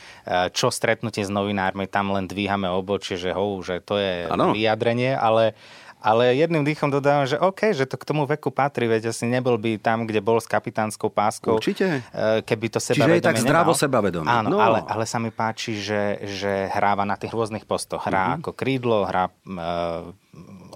čo 0.52 0.68
stretnutie 0.68 1.24
s 1.24 1.32
novinármi, 1.32 1.88
tam 1.88 2.12
len 2.12 2.28
dvíhame 2.28 2.68
obočie, 2.68 3.16
že 3.16 3.32
ho, 3.32 3.58
že 3.64 3.80
to 3.80 3.96
je 3.96 4.28
ano. 4.28 4.52
vyjadrenie, 4.52 5.16
ale, 5.16 5.56
ale 5.98 6.38
jedným 6.38 6.62
dýchom 6.62 6.94
dodávam, 6.94 7.26
že 7.26 7.36
OK, 7.38 7.74
že 7.74 7.84
to 7.84 7.98
k 7.98 8.06
tomu 8.06 8.22
veku 8.22 8.54
patrí, 8.54 8.86
veď 8.86 9.10
asi 9.10 9.26
nebol 9.26 9.58
by 9.58 9.82
tam, 9.82 10.06
kde 10.06 10.22
bol 10.22 10.38
s 10.38 10.46
kapitánskou 10.46 11.10
páskou. 11.10 11.58
Určite. 11.58 12.06
E, 12.14 12.46
keby 12.46 12.66
to 12.70 12.78
sebavedomie 12.78 13.18
Čiže 13.18 13.22
je 13.22 13.28
tak 13.28 13.38
zdravo 13.42 13.72
sebavedomie. 13.74 14.30
Áno, 14.30 14.48
no. 14.54 14.58
ale, 14.62 14.86
ale 14.86 15.04
sa 15.10 15.18
mi 15.18 15.34
páči, 15.34 15.74
že, 15.74 16.22
že 16.22 16.70
hráva 16.70 17.02
na 17.02 17.18
tých 17.18 17.34
rôznych 17.34 17.66
postoch. 17.66 18.06
Hrá 18.06 18.38
uh-huh. 18.38 18.38
ako 18.46 18.50
krídlo, 18.54 19.10
hrá 19.10 19.26
uh, 19.26 20.14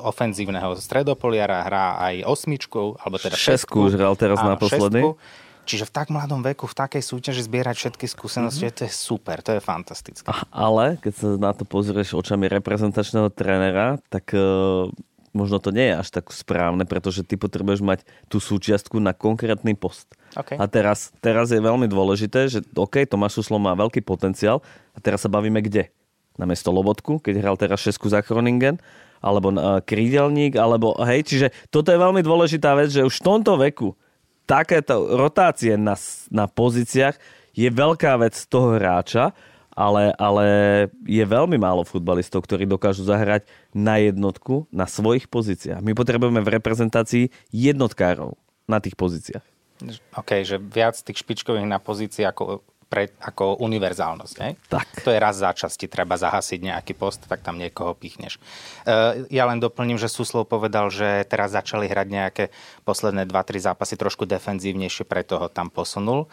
ofenzívneho 0.03 0.75
stredopoliara, 0.75 1.63
hrá 1.63 1.87
aj 2.11 2.27
osmičku, 2.27 2.99
alebo 2.99 3.17
teda 3.23 3.39
šesku. 3.39 3.47
Šesku 3.47 3.77
už 3.89 3.93
hral 3.95 4.15
teraz 4.19 4.43
naposledy. 4.43 5.15
Čiže 5.63 5.87
v 5.87 5.93
tak 5.95 6.11
mladom 6.11 6.43
veku, 6.43 6.67
v 6.67 6.75
takej 6.75 7.03
súťaži 7.07 7.47
zbierať 7.47 7.77
všetky 7.79 8.07
skúsenosti, 8.11 8.67
mm-hmm. 8.67 8.79
to 8.83 8.87
je 8.91 8.93
super, 8.93 9.39
to 9.47 9.55
je 9.55 9.61
fantastické. 9.63 10.27
Ale 10.51 10.99
keď 10.99 11.13
sa 11.15 11.29
na 11.39 11.55
to 11.55 11.63
pozrieš 11.63 12.19
očami 12.19 12.51
reprezentačného 12.51 13.31
trénera, 13.31 14.03
tak 14.11 14.35
uh, 14.35 14.91
možno 15.33 15.59
to 15.59 15.73
nie 15.73 15.93
je 15.93 15.95
až 15.99 16.09
tak 16.13 16.31
správne, 16.31 16.85
pretože 16.85 17.25
ty 17.25 17.41
potrebuješ 17.41 17.81
mať 17.81 18.05
tú 18.29 18.39
súčiastku 18.39 19.01
na 19.01 19.17
konkrétny 19.17 19.73
post. 19.73 20.13
Okay. 20.37 20.57
A 20.57 20.65
teraz, 20.69 21.13
teraz 21.21 21.53
je 21.53 21.61
veľmi 21.61 21.89
dôležité, 21.89 22.49
že 22.49 22.61
OK, 22.77 23.05
Tomáš 23.09 23.41
Suslo 23.41 23.61
má 23.61 23.73
veľký 23.77 24.05
potenciál 24.05 24.61
a 24.93 24.99
teraz 25.01 25.25
sa 25.25 25.33
bavíme 25.33 25.61
kde? 25.65 25.93
Na 26.41 26.49
mesto 26.49 26.73
Lobotku, 26.73 27.21
keď 27.21 27.45
hral 27.45 27.57
teraz 27.61 27.85
šesku 27.85 28.09
za 28.09 28.25
Kroningen, 28.25 28.81
alebo 29.21 29.53
uh, 29.53 29.85
krídelník, 29.85 30.57
alebo 30.57 30.97
hej, 31.05 31.29
čiže 31.29 31.49
toto 31.69 31.93
je 31.93 32.01
veľmi 32.01 32.25
dôležitá 32.25 32.73
vec, 32.73 32.89
že 32.89 33.05
už 33.05 33.21
v 33.21 33.27
tomto 33.27 33.61
veku 33.61 33.93
takéto 34.49 35.15
rotácie 35.15 35.79
na, 35.79 35.95
na 36.33 36.51
pozíciách 36.51 37.17
je 37.53 37.69
veľká 37.69 38.17
vec 38.19 38.35
toho 38.49 38.75
hráča, 38.81 39.37
ale, 39.73 40.13
ale 40.21 40.47
je 41.05 41.25
veľmi 41.25 41.57
málo 41.57 41.85
futbalistov, 41.85 42.45
ktorí 42.45 42.69
dokážu 42.69 43.05
zahrať 43.05 43.49
na 43.73 44.01
jednotku 44.01 44.69
na 44.69 44.85
svojich 44.85 45.27
pozíciách. 45.29 45.81
My 45.81 45.97
potrebujeme 45.97 46.45
v 46.45 46.53
reprezentácii 46.61 47.33
jednotkárov 47.51 48.37
na 48.69 48.79
tých 48.79 48.97
pozíciách. 48.97 49.45
OK, 50.15 50.47
že 50.47 50.63
viac 50.63 50.95
tých 50.95 51.27
špičkových 51.27 51.67
na 51.67 51.83
pozícii 51.83 52.23
ako 52.23 52.63
pre, 52.93 53.09
ako 53.25 53.57
univerzálnosť. 53.65 54.35
Ne? 54.37 54.61
Tak. 54.69 55.09
To 55.09 55.09
je 55.09 55.17
raz 55.17 55.41
za 55.41 55.57
časti, 55.57 55.89
treba 55.89 56.21
zahasiť 56.21 56.61
nejaký 56.61 56.93
post, 56.93 57.25
tak 57.25 57.41
tam 57.41 57.57
niekoho 57.57 57.97
pichneš. 57.97 58.37
Uh, 58.85 59.25
ja 59.33 59.49
len 59.49 59.57
doplním, 59.57 59.97
že 59.97 60.13
Suslov 60.13 60.45
povedal, 60.45 60.93
že 60.93 61.25
teraz 61.25 61.57
začali 61.57 61.89
hrať 61.89 62.07
nejaké 62.13 62.45
posledné 62.85 63.25
2-3 63.25 63.73
zápasy 63.73 63.97
trošku 63.97 64.29
defenzívnejšie, 64.29 65.09
preto 65.09 65.41
ho 65.41 65.49
tam 65.49 65.73
posunul. 65.73 66.29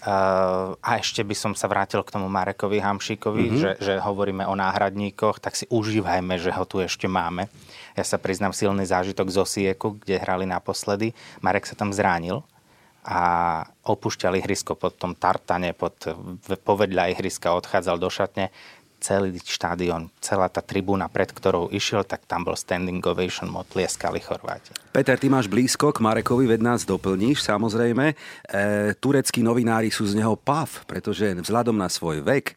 Uh, 0.00 0.72
a 0.80 0.96
ešte 0.96 1.20
by 1.20 1.36
som 1.36 1.52
sa 1.52 1.68
vrátil 1.68 2.00
k 2.00 2.08
tomu 2.08 2.24
Marekovi 2.32 2.80
Hamšíkovi, 2.80 3.44
mm-hmm. 3.52 3.60
že, 3.60 3.70
že 3.84 3.94
hovoríme 4.00 4.48
o 4.48 4.56
náhradníkoch, 4.56 5.44
tak 5.44 5.52
si 5.52 5.68
užívajme, 5.68 6.40
že 6.40 6.48
ho 6.56 6.64
tu 6.64 6.80
ešte 6.80 7.04
máme. 7.04 7.52
Ja 7.92 8.04
sa 8.08 8.16
priznám 8.16 8.56
silný 8.56 8.88
zážitok 8.88 9.28
z 9.28 9.36
Osieku, 9.44 10.00
kde 10.00 10.16
hrali 10.16 10.48
naposledy. 10.48 11.12
Marek 11.44 11.68
sa 11.68 11.76
tam 11.76 11.92
zránil 11.92 12.40
a 13.04 13.20
opúšťal 13.84 14.40
ihrisko 14.40 14.72
pod 14.72 14.96
tom 14.96 15.12
tartane, 15.12 15.76
pod, 15.76 15.96
povedľa 16.64 17.12
ihriska 17.16 17.52
odchádzal 17.52 17.96
do 18.00 18.08
šatne 18.08 18.48
celý 19.00 19.40
štádion, 19.40 20.12
celá 20.20 20.52
tá 20.52 20.60
tribúna, 20.60 21.08
pred 21.08 21.32
ktorou 21.32 21.72
išiel, 21.72 22.04
tak 22.04 22.28
tam 22.28 22.44
bol 22.44 22.54
standing 22.54 23.00
ovation, 23.00 23.48
motlieskali 23.48 24.20
Chorváti. 24.20 24.76
Peter, 24.92 25.16
ty 25.16 25.32
máš 25.32 25.48
blízko 25.48 25.90
k 25.94 26.04
Marekovi, 26.04 26.44
ved 26.44 26.60
nás 26.60 26.84
doplníš, 26.84 27.40
samozrejme. 27.40 28.12
E, 28.12 28.14
tureckí 29.00 29.40
novinári 29.40 29.88
sú 29.88 30.04
z 30.04 30.20
neho 30.20 30.36
pav, 30.36 30.68
pretože 30.84 31.32
vzhľadom 31.40 31.72
na 31.72 31.88
svoj 31.88 32.20
vek, 32.20 32.52
e, 32.52 32.54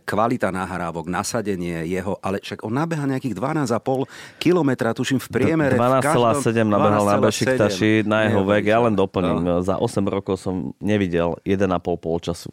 kvalita 0.00 0.48
nahrávok, 0.48 1.10
nasadenie 1.10 1.84
jeho, 1.84 2.16
ale 2.24 2.40
však 2.40 2.64
on 2.64 2.72
nabeha 2.72 3.04
nejakých 3.04 3.36
12,5 3.36 4.08
kilometra, 4.40 4.96
tuším 4.96 5.20
v 5.20 5.28
priemere. 5.28 5.76
12,7 5.76 6.64
nabehal 6.64 7.04
na 7.04 7.18
Bešiktaši 7.20 8.06
na 8.08 8.30
jeho 8.30 8.46
vek. 8.48 8.64
Ja 8.64 8.80
len 8.80 8.96
doplním, 8.96 9.44
no. 9.44 9.60
za 9.60 9.76
8 9.76 10.06
rokov 10.08 10.40
som 10.40 10.72
nevidel 10.80 11.36
1,5 11.44 11.68
polčasu 12.00 12.48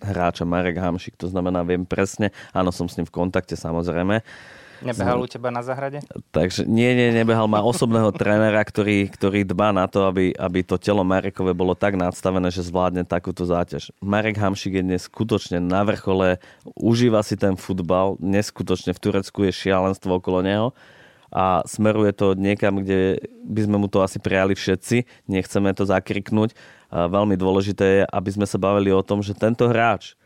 hráča 0.00 0.48
Marek 0.48 0.80
Hamšik, 0.80 1.16
to 1.20 1.28
znamená, 1.28 1.64
viem 1.64 1.84
presne, 1.84 2.32
áno, 2.50 2.72
som 2.72 2.88
s 2.88 2.96
ním 2.96 3.06
v 3.06 3.14
kontakte 3.14 3.54
samozrejme. 3.54 4.24
Nebehal 4.80 5.20
u 5.20 5.28
teba 5.28 5.52
na 5.52 5.60
zahrade? 5.60 6.00
Takže 6.32 6.64
nie, 6.64 6.96
nie, 6.96 7.12
nebehal. 7.12 7.44
Má 7.44 7.60
osobného 7.60 8.08
trénera, 8.20 8.64
ktorý, 8.64 9.12
ktorý 9.12 9.44
dbá 9.44 9.76
na 9.76 9.84
to, 9.84 10.08
aby, 10.08 10.32
aby 10.32 10.64
to 10.64 10.80
telo 10.80 11.04
Marekové 11.04 11.52
bolo 11.52 11.76
tak 11.76 12.00
nadstavené, 12.00 12.48
že 12.48 12.64
zvládne 12.64 13.04
takúto 13.04 13.44
záťaž. 13.44 13.92
Marek 14.00 14.40
Hamšik 14.40 14.80
je 14.80 14.84
dnes 14.84 15.04
skutočne 15.04 15.60
na 15.60 15.84
vrchole, 15.84 16.40
užíva 16.80 17.20
si 17.20 17.36
ten 17.36 17.60
futbal, 17.60 18.16
neskutočne 18.24 18.96
v 18.96 19.02
Turecku 19.04 19.44
je 19.44 19.52
šialenstvo 19.52 20.16
okolo 20.16 20.40
neho 20.40 20.68
a 21.30 21.62
smeruje 21.62 22.10
to 22.12 22.34
niekam, 22.34 22.82
kde 22.82 23.22
by 23.46 23.60
sme 23.62 23.76
mu 23.78 23.86
to 23.86 24.02
asi 24.02 24.18
prijali 24.18 24.58
všetci. 24.58 25.30
Nechceme 25.30 25.70
to 25.72 25.86
zakriknúť 25.86 26.54
veľmi 26.90 27.38
dôležité 27.38 27.86
je, 27.86 28.02
aby 28.10 28.30
sme 28.34 28.46
sa 28.50 28.58
bavili 28.58 28.90
o 28.90 29.06
tom, 29.06 29.22
že 29.22 29.38
tento 29.38 29.70
hráč 29.70 30.18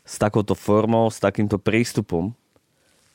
s 0.00 0.16
takouto 0.16 0.56
formou, 0.56 1.12
s 1.12 1.20
takýmto 1.20 1.60
prístupom 1.60 2.32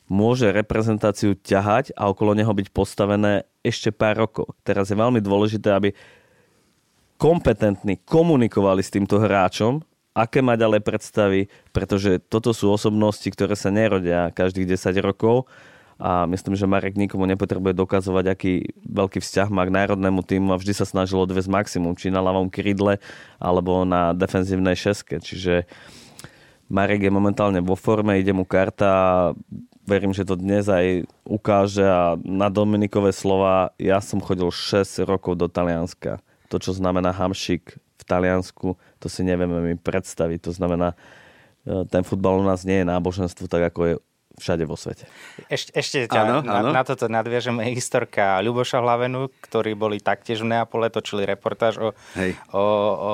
môže 0.05 0.53
reprezentáciu 0.53 1.33
ťahať 1.33 1.97
a 1.97 2.13
okolo 2.13 2.37
neho 2.37 2.53
byť 2.53 2.69
postavené 2.69 3.49
ešte 3.65 3.89
pár 3.89 4.29
rokov. 4.29 4.53
Teraz 4.61 4.93
je 4.93 5.01
veľmi 5.01 5.17
dôležité, 5.17 5.73
aby 5.73 5.97
kompetentní 7.17 7.97
komunikovali 8.05 8.85
s 8.85 8.93
týmto 8.93 9.17
hráčom, 9.17 9.81
aké 10.13 10.45
má 10.45 10.53
ďalej 10.53 10.85
predstavy, 10.85 11.49
pretože 11.73 12.21
toto 12.29 12.53
sú 12.53 12.69
osobnosti, 12.69 13.25
ktoré 13.25 13.57
sa 13.57 13.73
nerodia 13.73 14.29
každých 14.29 14.77
10 14.77 15.01
rokov 15.01 15.49
a 15.95 16.27
myslím, 16.27 16.59
že 16.59 16.67
Marek 16.67 16.99
nikomu 16.99 17.23
nepotrebuje 17.23 17.71
dokazovať, 17.71 18.25
aký 18.27 18.53
veľký 18.83 19.23
vzťah 19.23 19.47
má 19.47 19.63
k 19.63 19.75
národnému 19.75 20.27
týmu 20.27 20.51
a 20.51 20.59
vždy 20.59 20.75
sa 20.75 20.83
snažil 20.83 21.23
odviesť 21.23 21.47
maximum, 21.47 21.95
či 21.95 22.11
na 22.11 22.19
ľavom 22.19 22.51
krydle 22.51 22.99
alebo 23.39 23.87
na 23.87 24.11
defenzívnej 24.11 24.75
šeske. 24.75 25.23
Čiže 25.23 25.63
Marek 26.67 27.07
je 27.07 27.13
momentálne 27.13 27.63
vo 27.63 27.79
forme, 27.79 28.19
ide 28.19 28.35
mu 28.35 28.43
karta 28.43 29.31
verím, 29.85 30.11
že 30.11 30.25
to 30.25 30.35
dnes 30.35 30.65
aj 30.65 31.05
ukáže 31.23 31.85
a 31.85 32.17
na 32.25 32.49
Dominikové 32.49 33.13
slova 33.13 33.71
ja 33.77 34.01
som 34.01 34.19
chodil 34.19 34.49
6 34.49 35.05
rokov 35.05 35.37
do 35.37 35.45
Talianska. 35.45 36.19
To, 36.49 36.57
čo 36.57 36.73
znamená 36.73 37.13
hamšik 37.13 37.77
v 37.77 38.03
Taliansku, 38.03 38.75
to 38.99 39.07
si 39.07 39.21
nevieme 39.21 39.61
mi 39.61 39.73
predstaviť. 39.77 40.49
To 40.49 40.51
znamená, 40.51 40.97
e, 41.63 41.85
ten 41.85 42.01
futbal 42.01 42.41
u 42.41 42.45
nás 42.45 42.65
nie 42.65 42.81
je 42.81 42.89
náboženstvo, 42.89 43.45
tak 43.45 43.71
ako 43.73 43.79
je 43.85 43.93
všade 44.35 44.63
vo 44.67 44.75
svete. 44.75 45.07
Eš, 45.47 45.71
ešte 45.71 46.11
ťa 46.11 46.21
áno, 46.21 46.35
na, 46.43 46.61
áno. 46.61 46.69
na 46.75 46.83
toto 46.83 47.07
nadviažeme 47.07 47.63
historka 47.71 48.39
Ľuboša 48.43 48.83
Hlavenu, 48.83 49.31
ktorí 49.43 49.73
boli 49.73 50.03
taktiež 50.03 50.43
v 50.43 50.55
Neapole, 50.55 50.91
točili 50.91 51.23
reportáž 51.23 51.79
o, 51.79 51.89
o, 52.51 52.63
o 52.95 53.11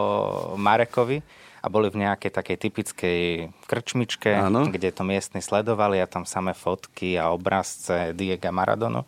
Marekovi 0.58 1.22
a 1.62 1.70
boli 1.70 1.94
v 1.94 2.02
nejakej 2.10 2.32
takej 2.34 2.58
typickej 2.58 3.22
krčmičke, 3.70 4.34
áno. 4.34 4.66
kde 4.66 4.90
to 4.90 5.06
miestni 5.06 5.46
sledovali 5.46 6.02
a 6.02 6.10
tam 6.10 6.26
samé 6.26 6.58
fotky 6.58 7.22
a 7.22 7.30
obrazce 7.30 8.18
Diega 8.18 8.50
Maradonu. 8.50 9.06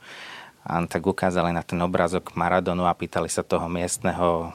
A 0.63 0.79
tak 0.87 1.03
ukázali 1.03 1.51
na 1.51 1.65
ten 1.65 1.81
obrázok 1.81 2.37
Maradonu 2.37 2.87
a 2.87 2.95
pýtali 2.95 3.27
sa 3.27 3.43
toho 3.43 3.67
miestneho 3.67 4.53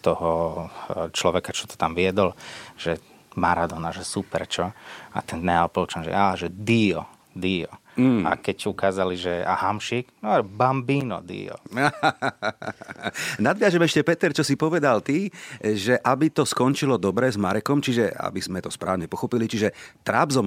toho 0.00 0.66
človeka, 1.12 1.52
čo 1.52 1.68
to 1.68 1.76
tam 1.76 1.92
viedol, 1.92 2.32
že 2.80 2.96
Maradona, 3.38 3.94
že 3.94 4.02
super, 4.02 4.46
čo? 4.46 4.70
A 5.14 5.18
ten 5.22 5.42
Neapolčan, 5.42 6.04
že, 6.04 6.12
á, 6.12 6.34
že 6.34 6.50
Dio, 6.50 7.06
Dio. 7.34 7.79
Mm. 7.98 8.22
A 8.22 8.38
keď 8.38 8.56
ukázali, 8.70 9.18
že 9.18 9.42
a 9.42 9.54
Hamšik, 9.58 10.22
no 10.22 10.30
Bambino 10.46 11.18
Dio. 11.24 11.58
Nadviažem 13.44 13.82
ešte, 13.82 14.06
Peter, 14.06 14.30
čo 14.30 14.46
si 14.46 14.54
povedal 14.54 15.02
ty, 15.02 15.28
že 15.58 15.98
aby 15.98 16.30
to 16.30 16.46
skončilo 16.46 16.96
dobre 16.96 17.26
s 17.26 17.36
Marekom, 17.36 17.82
čiže 17.82 18.14
aby 18.14 18.38
sme 18.38 18.62
to 18.62 18.70
správne 18.70 19.10
pochopili, 19.10 19.50
čiže 19.50 19.74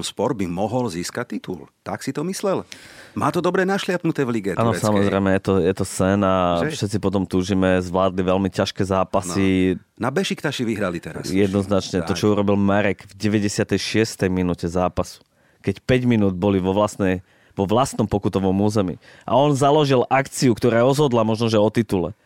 Spor 0.04 0.36
by 0.36 0.46
mohol 0.48 0.92
získať 0.92 1.40
titul. 1.40 1.68
Tak 1.84 2.04
si 2.04 2.12
to 2.12 2.24
myslel? 2.28 2.68
Má 3.16 3.30
to 3.30 3.40
dobre 3.40 3.64
našliapnuté 3.64 4.26
v 4.26 4.30
lige 4.36 4.52
Áno, 4.58 4.74
samozrejme, 4.76 5.38
je 5.38 5.42
to, 5.42 5.54
je 5.62 5.74
to 5.74 5.86
sen 5.86 6.20
a 6.26 6.60
že? 6.66 6.76
všetci 6.76 6.98
potom 7.00 7.24
túžime, 7.24 7.80
zvládli 7.80 8.26
veľmi 8.26 8.50
ťažké 8.50 8.84
zápasy. 8.84 9.78
No. 9.78 10.04
Na 10.04 10.10
Bešiktaši 10.10 10.66
vyhrali 10.66 10.98
teraz. 10.98 11.30
Jednoznačne, 11.30 12.02
to, 12.04 12.18
čo 12.18 12.34
urobil 12.34 12.58
Marek 12.58 13.06
v 13.06 13.14
96. 13.40 13.78
minúte 14.34 14.66
zápasu. 14.66 15.22
Keď 15.64 15.80
5 15.82 16.12
minút 16.12 16.34
boli 16.36 16.60
vo 16.60 16.76
vlastnej 16.76 17.24
vo 17.54 17.70
vlastnom 17.70 18.10
pokutovom 18.10 18.54
území. 18.66 18.98
A 19.30 19.38
on 19.38 19.54
založil 19.54 20.10
akciu, 20.10 20.58
ktorá 20.58 20.82
rozhodla 20.82 21.22
možno, 21.22 21.54
že 21.54 21.62
o 21.62 21.70
titule. 21.70 22.18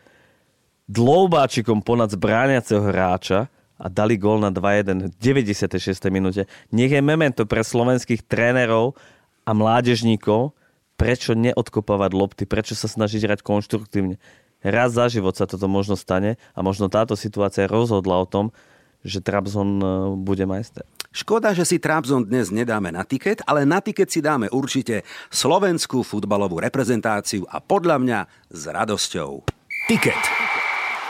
Dloubáčikom 0.87 1.83
ponad 1.83 2.15
zbrániaceho 2.15 2.79
hráča 2.79 3.51
a 3.75 3.85
dali 3.91 4.15
gól 4.15 4.39
na 4.39 4.49
2-1 4.49 5.11
v 5.11 5.15
96. 5.19 5.99
minúte. 6.07 6.47
Nech 6.71 6.89
je 6.89 7.03
memento 7.03 7.43
pre 7.43 7.61
slovenských 7.61 8.23
trénerov 8.23 8.95
a 9.43 9.51
mládežníkov, 9.51 10.55
prečo 10.95 11.37
neodkopávať 11.37 12.11
lopty, 12.15 12.43
prečo 12.47 12.73
sa 12.73 12.89
snažiť 12.89 13.27
hrať 13.27 13.39
konštruktívne. 13.43 14.17
Raz 14.65 14.97
za 14.97 15.05
život 15.11 15.37
sa 15.37 15.45
toto 15.45 15.69
možno 15.69 15.93
stane 15.93 16.41
a 16.57 16.59
možno 16.65 16.89
táto 16.89 17.13
situácia 17.13 17.69
rozhodla 17.69 18.17
o 18.17 18.25
tom, 18.25 18.49
že 19.05 19.21
Trabzon 19.21 19.77
e, 19.77 19.85
bude 20.17 20.49
majster. 20.49 20.81
Škoda, 21.17 21.49
že 21.49 21.65
si 21.65 21.81
Trabzon 21.81 22.29
dnes 22.29 22.53
nedáme 22.53 22.93
na 22.93 23.01
tiket, 23.01 23.41
ale 23.49 23.65
na 23.65 23.81
tiket 23.81 24.05
si 24.05 24.21
dáme 24.21 24.53
určite 24.53 25.01
slovenskú 25.33 26.05
futbalovú 26.05 26.61
reprezentáciu 26.61 27.41
a 27.49 27.57
podľa 27.57 27.97
mňa 27.97 28.19
s 28.53 28.61
radosťou. 28.69 29.41
Tiket. 29.89 30.21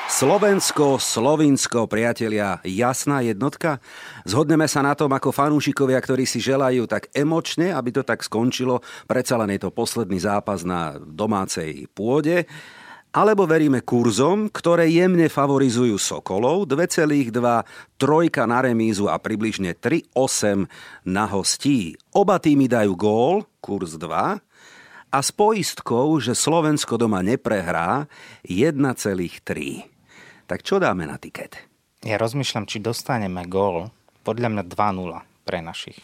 Slovensko, 0.08 0.96
Slovinsko, 0.96 1.92
priatelia, 1.92 2.64
jasná 2.64 3.20
jednotka. 3.20 3.84
Zhodneme 4.24 4.64
sa 4.72 4.80
na 4.80 4.96
tom, 4.96 5.12
ako 5.12 5.36
fanúšikovia, 5.36 6.00
ktorí 6.00 6.24
si 6.24 6.40
želajú 6.40 6.88
tak 6.88 7.12
emočne, 7.12 7.76
aby 7.76 7.92
to 7.92 8.08
tak 8.08 8.24
skončilo. 8.24 8.80
Predsa 9.12 9.36
len 9.36 9.60
je 9.60 9.68
to 9.68 9.76
posledný 9.76 10.24
zápas 10.24 10.64
na 10.64 10.96
domácej 11.04 11.92
pôde. 11.92 12.48
Alebo 13.18 13.50
veríme 13.50 13.82
kurzom, 13.82 14.46
ktoré 14.54 14.94
jemne 14.94 15.26
favorizujú 15.26 15.98
Sokolov, 15.98 16.70
2,2, 16.70 17.34
trojka 17.98 18.46
na 18.46 18.62
remízu 18.62 19.10
a 19.10 19.18
približne 19.18 19.74
3,8 19.74 20.70
na 21.10 21.26
hostí. 21.26 21.98
Oba 22.14 22.38
týmy 22.38 22.70
dajú 22.70 22.94
gól, 22.94 23.50
kurz 23.58 23.98
2, 23.98 24.38
a 25.08 25.18
s 25.18 25.34
poistkou, 25.34 26.22
že 26.22 26.38
Slovensko 26.38 27.02
doma 27.02 27.26
neprehrá 27.26 28.06
1,3. 28.46 28.78
Tak 30.46 30.62
čo 30.62 30.78
dáme 30.78 31.10
na 31.10 31.18
tiket? 31.18 31.58
Ja 32.06 32.22
rozmýšľam, 32.22 32.70
či 32.70 32.78
dostaneme 32.78 33.50
gól. 33.50 33.90
Podľa 34.22 34.54
mňa 34.54 34.64
2-0 34.70 35.26
pre 35.42 35.66
našich. 35.66 35.98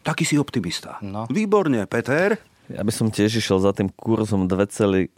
Taký 0.00 0.24
si 0.24 0.40
optimista. 0.40 0.96
No. 1.04 1.28
Výborne, 1.28 1.84
Peter. 1.84 2.53
Ja 2.72 2.80
by 2.80 2.92
som 2.92 3.12
tiež 3.12 3.44
išiel 3.44 3.60
za 3.60 3.76
tým 3.76 3.92
kurzom 3.92 4.48
2,2 4.48 5.12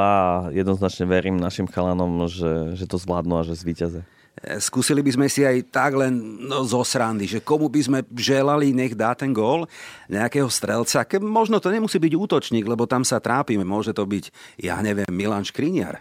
a 0.00 0.48
jednoznačne 0.56 1.04
verím 1.04 1.36
našim 1.36 1.68
chalanom, 1.68 2.24
že, 2.32 2.72
že 2.80 2.88
to 2.88 2.96
zvládnu 2.96 3.36
a 3.36 3.44
že 3.44 3.60
zvíťaze. 3.60 4.00
E, 4.40 4.56
skúsili 4.56 5.04
by 5.04 5.12
sme 5.12 5.26
si 5.28 5.44
aj 5.44 5.68
tak 5.68 5.92
len 5.92 6.16
no, 6.48 6.64
zo 6.64 6.80
srandy, 6.80 7.28
že 7.28 7.44
komu 7.44 7.68
by 7.68 7.80
sme 7.84 7.98
želali, 8.16 8.72
nech 8.72 8.96
dá 8.96 9.12
ten 9.12 9.36
gól 9.36 9.68
nejakého 10.08 10.48
strelca. 10.48 11.04
Ke, 11.04 11.20
možno 11.20 11.60
to 11.60 11.68
nemusí 11.68 12.00
byť 12.00 12.12
útočník, 12.16 12.64
lebo 12.64 12.88
tam 12.88 13.04
sa 13.04 13.20
trápime. 13.20 13.68
Môže 13.68 13.92
to 13.92 14.08
byť, 14.08 14.56
ja 14.64 14.80
neviem, 14.80 15.12
Milan 15.12 15.44
Škriniar. 15.44 16.00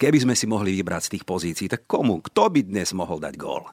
Keby 0.00 0.24
sme 0.24 0.34
si 0.36 0.48
mohli 0.48 0.72
vybrať 0.76 1.02
z 1.08 1.12
tých 1.16 1.24
pozícií, 1.28 1.66
tak 1.68 1.84
komu? 1.84 2.24
Kto 2.24 2.48
by 2.48 2.64
dnes 2.64 2.96
mohol 2.96 3.20
dať 3.20 3.36
gól? 3.36 3.68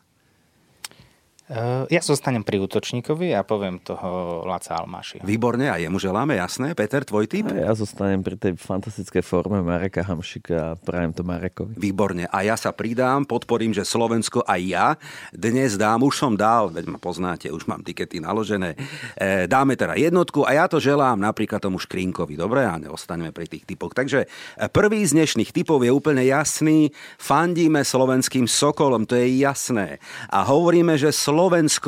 Uh, 1.43 1.83
ja 1.91 1.99
zostanem 1.99 2.39
pri 2.39 2.55
útočníkovi 2.63 3.35
a 3.35 3.43
poviem 3.43 3.75
toho 3.83 4.39
Laca 4.47 4.79
Almáši. 4.79 5.19
Výborne, 5.27 5.67
a 5.67 5.75
jemu 5.75 5.99
želáme, 5.99 6.39
jasné. 6.39 6.71
Peter, 6.71 7.03
tvoj 7.03 7.27
typ? 7.27 7.51
A 7.51 7.67
ja 7.67 7.75
zostanem 7.75 8.23
pri 8.23 8.39
tej 8.39 8.55
fantastickej 8.55 9.19
forme 9.19 9.59
Mareka 9.59 10.07
Hamšika 10.07 10.55
a 10.55 10.69
prajem 10.79 11.11
to 11.11 11.27
Marekovi. 11.27 11.75
Výborne. 11.75 12.31
A 12.31 12.47
ja 12.47 12.55
sa 12.55 12.71
pridám, 12.71 13.27
podporím, 13.27 13.75
že 13.75 13.83
Slovensko 13.83 14.47
aj 14.47 14.61
ja 14.63 14.87
dnes 15.35 15.75
dám, 15.75 16.07
už 16.07 16.15
som 16.15 16.31
dal, 16.39 16.71
veď 16.71 16.95
ma 16.95 16.99
poznáte, 17.03 17.51
už 17.51 17.67
mám 17.67 17.83
tikety 17.83 18.23
naložené, 18.23 18.79
e, 19.19 19.43
dáme 19.43 19.75
teda 19.75 19.99
jednotku 19.99 20.47
a 20.47 20.55
ja 20.55 20.71
to 20.71 20.79
želám 20.79 21.19
napríklad 21.19 21.59
tomu 21.59 21.75
Škrínkovi. 21.75 22.39
Dobre, 22.39 22.63
a 22.63 22.79
neostaneme 22.79 23.35
pri 23.35 23.51
tých 23.51 23.67
typoch. 23.67 23.91
Takže 23.91 24.23
e, 24.23 24.27
prvý 24.71 25.03
z 25.03 25.19
dnešných 25.19 25.51
typov 25.51 25.83
je 25.83 25.91
úplne 25.91 26.23
jasný. 26.23 26.95
Fandíme 27.19 27.83
slovenským 27.83 28.47
Sokolom, 28.47 29.03
to 29.03 29.19
je 29.19 29.43
jasné. 29.43 29.99
A 30.31 30.47
hovoríme, 30.47 30.95
že 30.95 31.11
Slovensko 31.11 31.32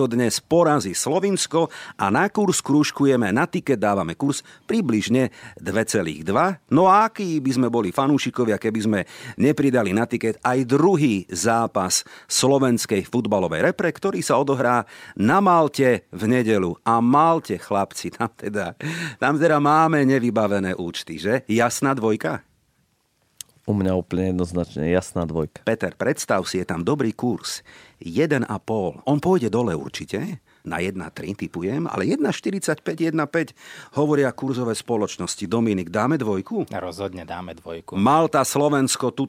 dnes 0.10 0.42
porazí 0.42 0.98
Slovinsko 0.98 1.70
a 2.02 2.10
na 2.10 2.26
kurz 2.34 2.66
krúžkujeme, 2.66 3.30
na 3.30 3.46
tiket 3.46 3.78
dávame 3.78 4.18
kurz 4.18 4.42
približne 4.66 5.30
2,2. 5.62 6.26
No 6.74 6.90
a 6.90 7.06
aký 7.06 7.38
by 7.38 7.52
sme 7.54 7.68
boli 7.70 7.94
fanúšikovia, 7.94 8.58
keby 8.58 8.80
sme 8.82 9.00
nepridali 9.38 9.94
na 9.94 10.10
tiket 10.10 10.42
aj 10.42 10.66
druhý 10.66 11.30
zápas 11.30 12.02
slovenskej 12.26 13.06
futbalovej 13.06 13.70
repre, 13.70 13.94
ktorý 13.94 14.26
sa 14.26 14.42
odohrá 14.42 14.90
na 15.14 15.38
Malte 15.38 16.10
v 16.10 16.24
nedelu. 16.26 16.74
A 16.82 16.98
Malte, 16.98 17.62
chlapci, 17.62 18.10
tam 18.10 18.34
teda, 18.34 18.74
tam 19.22 19.38
teda 19.38 19.62
máme 19.62 20.02
nevybavené 20.10 20.74
účty, 20.74 21.22
že? 21.22 21.46
Jasná 21.46 21.94
dvojka? 21.94 22.55
U 23.66 23.74
mňa 23.74 23.98
úplne 23.98 24.30
jednoznačne 24.30 24.86
jasná 24.94 25.26
dvojka. 25.26 25.66
Peter, 25.66 25.98
predstav 25.98 26.46
si, 26.46 26.62
je 26.62 26.66
tam 26.70 26.86
dobrý 26.86 27.18
kurz. 27.18 27.66
1,5. 27.98 28.46
On 29.10 29.18
pôjde 29.18 29.50
dole 29.50 29.74
určite, 29.74 30.38
na 30.66 30.82
1,3 30.82 31.34
typujem, 31.34 31.86
ale 31.90 32.10
1,45, 32.10 32.82
1,5 33.14 33.58
hovoria 33.96 34.34
kurzové 34.34 34.74
spoločnosti. 34.74 35.46
Dominik, 35.50 35.94
dáme 35.94 36.18
dvojku? 36.18 36.70
Rozhodne 36.74 37.24
dáme 37.24 37.54
dvojku. 37.56 37.96
Malta, 37.96 38.42
Slovensko, 38.42 39.14
tuto 39.14 39.24